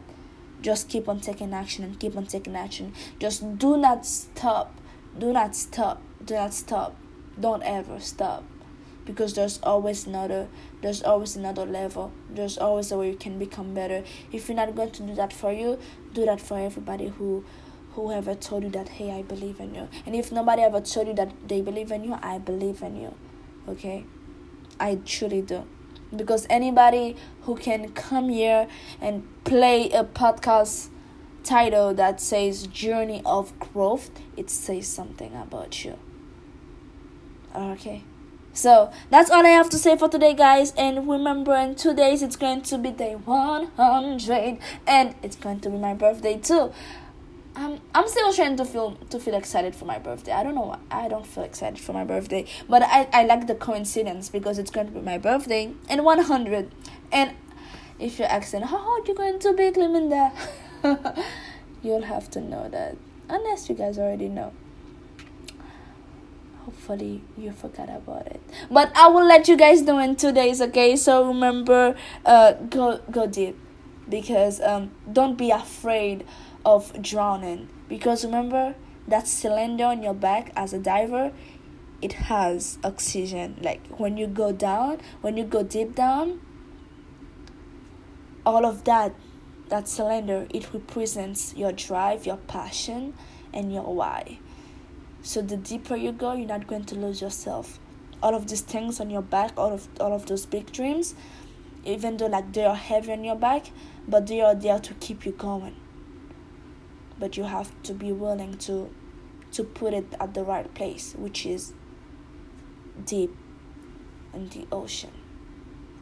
Just 0.61 0.89
keep 0.89 1.07
on 1.07 1.21
taking 1.21 1.53
action 1.53 1.85
and 1.85 1.97
keep 1.97 2.17
on 2.17 2.25
taking 2.25 2.55
action. 2.55 2.93
Just 3.17 3.57
do 3.57 3.77
not 3.77 4.05
stop. 4.05 4.75
Do 5.17 5.31
not 5.31 5.55
stop. 5.55 6.01
Do 6.25 6.33
not 6.33 6.53
stop 6.53 6.97
don't 7.39 7.63
ever 7.63 7.99
stop. 7.99 8.43
Because 9.05 9.35
there's 9.35 9.59
always 9.61 10.07
another 10.07 10.47
there's 10.81 11.03
always 11.03 11.35
another 11.35 11.65
level. 11.65 12.11
There's 12.29 12.57
always 12.57 12.91
a 12.91 12.97
way 12.97 13.11
you 13.11 13.17
can 13.17 13.37
become 13.37 13.73
better. 13.73 14.03
If 14.31 14.49
you're 14.49 14.55
not 14.55 14.75
going 14.75 14.91
to 14.91 15.03
do 15.03 15.15
that 15.15 15.31
for 15.31 15.51
you 15.51 15.79
do 16.15 16.25
that 16.25 16.41
for 16.41 16.57
everybody 16.57 17.09
who 17.09 17.45
whoever 17.91 18.33
told 18.33 18.63
you 18.63 18.69
that 18.69 18.89
hey 18.89 19.11
i 19.11 19.21
believe 19.21 19.59
in 19.59 19.75
you. 19.75 19.87
And 20.05 20.15
if 20.15 20.31
nobody 20.31 20.63
ever 20.63 20.81
told 20.81 21.07
you 21.07 21.13
that 21.13 21.31
they 21.47 21.61
believe 21.61 21.91
in 21.91 22.03
you 22.03 22.17
i 22.23 22.39
believe 22.39 22.81
in 22.81 22.95
you. 22.95 23.13
Okay? 23.67 24.05
I 24.79 24.95
truly 25.05 25.41
do. 25.41 25.65
Because 26.15 26.47
anybody 26.49 27.15
who 27.41 27.55
can 27.55 27.91
come 27.91 28.29
here 28.29 28.67
and 29.01 29.23
play 29.43 29.89
a 29.91 30.03
podcast 30.03 30.89
title 31.43 31.93
that 31.93 32.19
says 32.19 32.65
journey 32.67 33.21
of 33.25 33.57
growth 33.59 34.09
it 34.35 34.49
says 34.49 34.87
something 34.87 35.35
about 35.35 35.85
you 35.85 35.99
okay 37.55 38.03
so 38.55 38.89
that's 39.09 39.29
all 39.29 39.45
I 39.45 39.49
have 39.49 39.69
to 39.71 39.77
say 39.77 39.97
for 39.97 40.07
today, 40.07 40.33
guys. 40.33 40.71
And 40.77 41.09
remember, 41.09 41.53
in 41.55 41.75
two 41.75 41.93
days 41.93 42.23
it's 42.23 42.37
going 42.37 42.61
to 42.63 42.77
be 42.77 42.89
day 42.89 43.15
100, 43.15 44.59
and 44.87 45.15
it's 45.21 45.35
going 45.35 45.59
to 45.59 45.69
be 45.69 45.77
my 45.77 45.93
birthday 45.93 46.37
too. 46.37 46.71
I'm 47.53 47.81
I'm 47.93 48.07
still 48.07 48.31
trying 48.31 48.55
to 48.55 48.65
feel 48.65 48.95
to 49.09 49.19
feel 49.19 49.35
excited 49.35 49.75
for 49.75 49.83
my 49.83 49.99
birthday. 49.99 50.31
I 50.31 50.43
don't 50.43 50.55
know 50.55 50.61
why 50.61 50.79
I 50.89 51.09
don't 51.09 51.27
feel 51.27 51.43
excited 51.43 51.79
for 51.79 51.91
my 51.91 52.05
birthday, 52.05 52.45
but 52.69 52.81
I 52.81 53.09
I 53.11 53.25
like 53.25 53.47
the 53.47 53.55
coincidence 53.55 54.29
because 54.29 54.57
it's 54.57 54.71
going 54.71 54.87
to 54.87 54.93
be 54.93 55.01
my 55.01 55.17
birthday 55.17 55.73
and 55.89 56.05
100. 56.05 56.71
And 57.11 57.35
if 57.99 58.19
you're 58.19 58.27
asking 58.29 58.61
how 58.61 58.77
old 58.77 59.07
you 59.07 59.15
going 59.15 59.39
to 59.39 59.53
be, 59.53 59.71
Cleminda, 59.71 60.31
you'll 61.83 62.03
have 62.03 62.29
to 62.31 62.41
know 62.41 62.69
that 62.69 62.95
unless 63.27 63.69
you 63.69 63.75
guys 63.75 63.97
already 63.97 64.29
know 64.29 64.53
hopefully 66.65 67.21
you 67.37 67.51
forgot 67.51 67.89
about 67.89 68.25
it. 68.27 68.41
But 68.69 68.91
i 68.95 69.07
will 69.07 69.25
let 69.25 69.47
you 69.47 69.55
guys 69.55 69.81
know 69.83 69.99
in 69.99 70.15
two 70.15 70.31
days 70.31 70.61
okay? 70.61 70.95
So 70.95 71.27
remember 71.27 71.95
uh 72.25 72.53
go 72.53 72.99
go 73.11 73.27
deep. 73.27 73.57
Because 74.09 74.61
um 74.61 74.91
don't 75.11 75.37
be 75.37 75.51
afraid 75.51 76.25
of 76.65 76.91
drowning. 77.01 77.69
Because 77.87 78.25
remember 78.25 78.75
that 79.07 79.27
cylinder 79.27 79.85
on 79.85 80.01
your 80.01 80.13
back 80.15 80.51
as 80.55 80.73
a 80.73 80.79
diver 80.79 81.31
it 82.01 82.13
has 82.13 82.77
oxygen. 82.83 83.57
Like 83.61 83.85
when 83.97 84.17
you 84.17 84.27
go 84.27 84.51
down 84.51 84.99
when 85.21 85.37
you 85.37 85.43
go 85.43 85.63
deep 85.63 85.95
down 85.95 86.41
all 88.45 88.65
of 88.65 88.83
that 88.83 89.13
that 89.69 89.87
cylinder 89.87 90.45
it 90.51 90.71
represents 90.73 91.55
your 91.55 91.71
drive 91.71 92.25
your 92.25 92.37
passion 92.37 93.13
and 93.51 93.73
your 93.73 93.95
why 93.95 94.37
so 95.25 95.41
the 95.41 95.57
deeper 95.57 95.95
you 95.95 96.11
go, 96.11 96.33
you're 96.33 96.47
not 96.47 96.67
going 96.67 96.83
to 96.85 96.95
lose 96.95 97.19
yourself. 97.19 97.79
All 98.21 98.35
of 98.35 98.45
these 98.45 98.61
things 98.61 98.99
on 98.99 99.09
your 99.09 99.23
back, 99.23 99.53
all 99.57 99.73
of 99.73 99.89
all 99.99 100.13
of 100.13 100.27
those 100.27 100.45
big 100.45 100.71
dreams, 100.71 101.15
even 101.83 102.17
though 102.17 102.27
like 102.27 102.53
they 102.53 102.63
are 102.63 102.75
heavy 102.75 103.11
on 103.11 103.23
your 103.23 103.35
back, 103.35 103.71
but 104.07 104.27
they 104.27 104.41
are 104.41 104.53
there 104.53 104.77
to 104.77 104.93
keep 104.93 105.25
you 105.25 105.31
going. 105.31 105.75
But 107.17 107.37
you 107.37 107.43
have 107.43 107.71
to 107.83 107.93
be 107.93 108.11
willing 108.11 108.59
to 108.59 108.93
to 109.53 109.63
put 109.63 109.95
it 109.95 110.13
at 110.19 110.35
the 110.35 110.43
right 110.43 110.71
place, 110.75 111.15
which 111.17 111.43
is 111.43 111.73
deep 113.03 113.35
in 114.31 114.49
the 114.49 114.67
ocean 114.71 115.11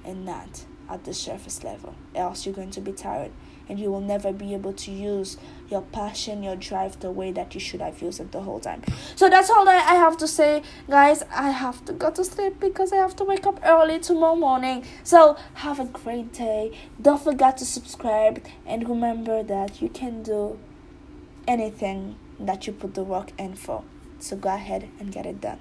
and 0.04 0.26
not 0.26 0.66
at 0.90 1.06
the 1.06 1.14
surface 1.14 1.64
level. 1.64 1.96
Else 2.14 2.46
you're 2.46 2.56
going 2.56 2.72
to 2.72 2.82
be 2.82 2.92
tired 2.92 3.32
and 3.70 3.80
you 3.80 3.92
will 3.92 4.02
never 4.02 4.32
be 4.34 4.54
able 4.54 4.74
to 4.74 4.92
use 4.92 5.38
your 5.70 5.82
passion, 5.82 6.44
your 6.44 6.56
drive 6.56 7.00
the 7.00 7.12
way 7.12 7.32
that 7.32 7.54
you 7.54 7.60
should 7.60 7.82
have 7.82 8.02
used 8.02 8.20
it 8.20 8.32
the 8.32 8.42
whole 8.42 8.60
time. 8.60 8.84
So 9.16 9.30
that's 9.30 9.50
all 9.50 9.66
that 9.66 9.90
I 9.90 9.96
have 9.96 10.18
to 10.18 10.28
say, 10.28 10.64
guys. 10.90 11.24
I 11.32 11.50
have 11.50 11.84
to 11.86 11.94
go 11.94 12.12
to 12.12 12.24
sleep 12.24 12.60
because 12.60 12.92
I 12.92 12.98
have 12.98 13.16
to 13.18 13.24
wake 13.24 13.46
up 13.46 13.60
early 13.66 14.00
tomorrow 14.00 14.36
morning. 14.36 14.86
So 15.04 15.38
have 15.56 15.80
a 15.80 15.86
great 15.86 16.34
day. 16.34 16.78
Don't 17.02 17.22
forget 17.22 17.58
to 17.58 17.66
subscribe 17.66 18.46
and 18.66 18.88
remember 18.88 19.44
that 19.44 19.82
you 19.82 19.90
can 19.90 20.24
do 20.24 20.60
anything 21.48 22.16
that 22.40 22.68
you 22.68 22.74
put 22.74 22.94
the 22.94 23.04
work 23.04 23.32
in 23.38 23.56
for. 23.56 23.84
So 24.20 24.36
go 24.36 24.54
ahead 24.54 24.90
and 25.00 25.12
get 25.12 25.26
it 25.26 25.42
done. 25.42 25.60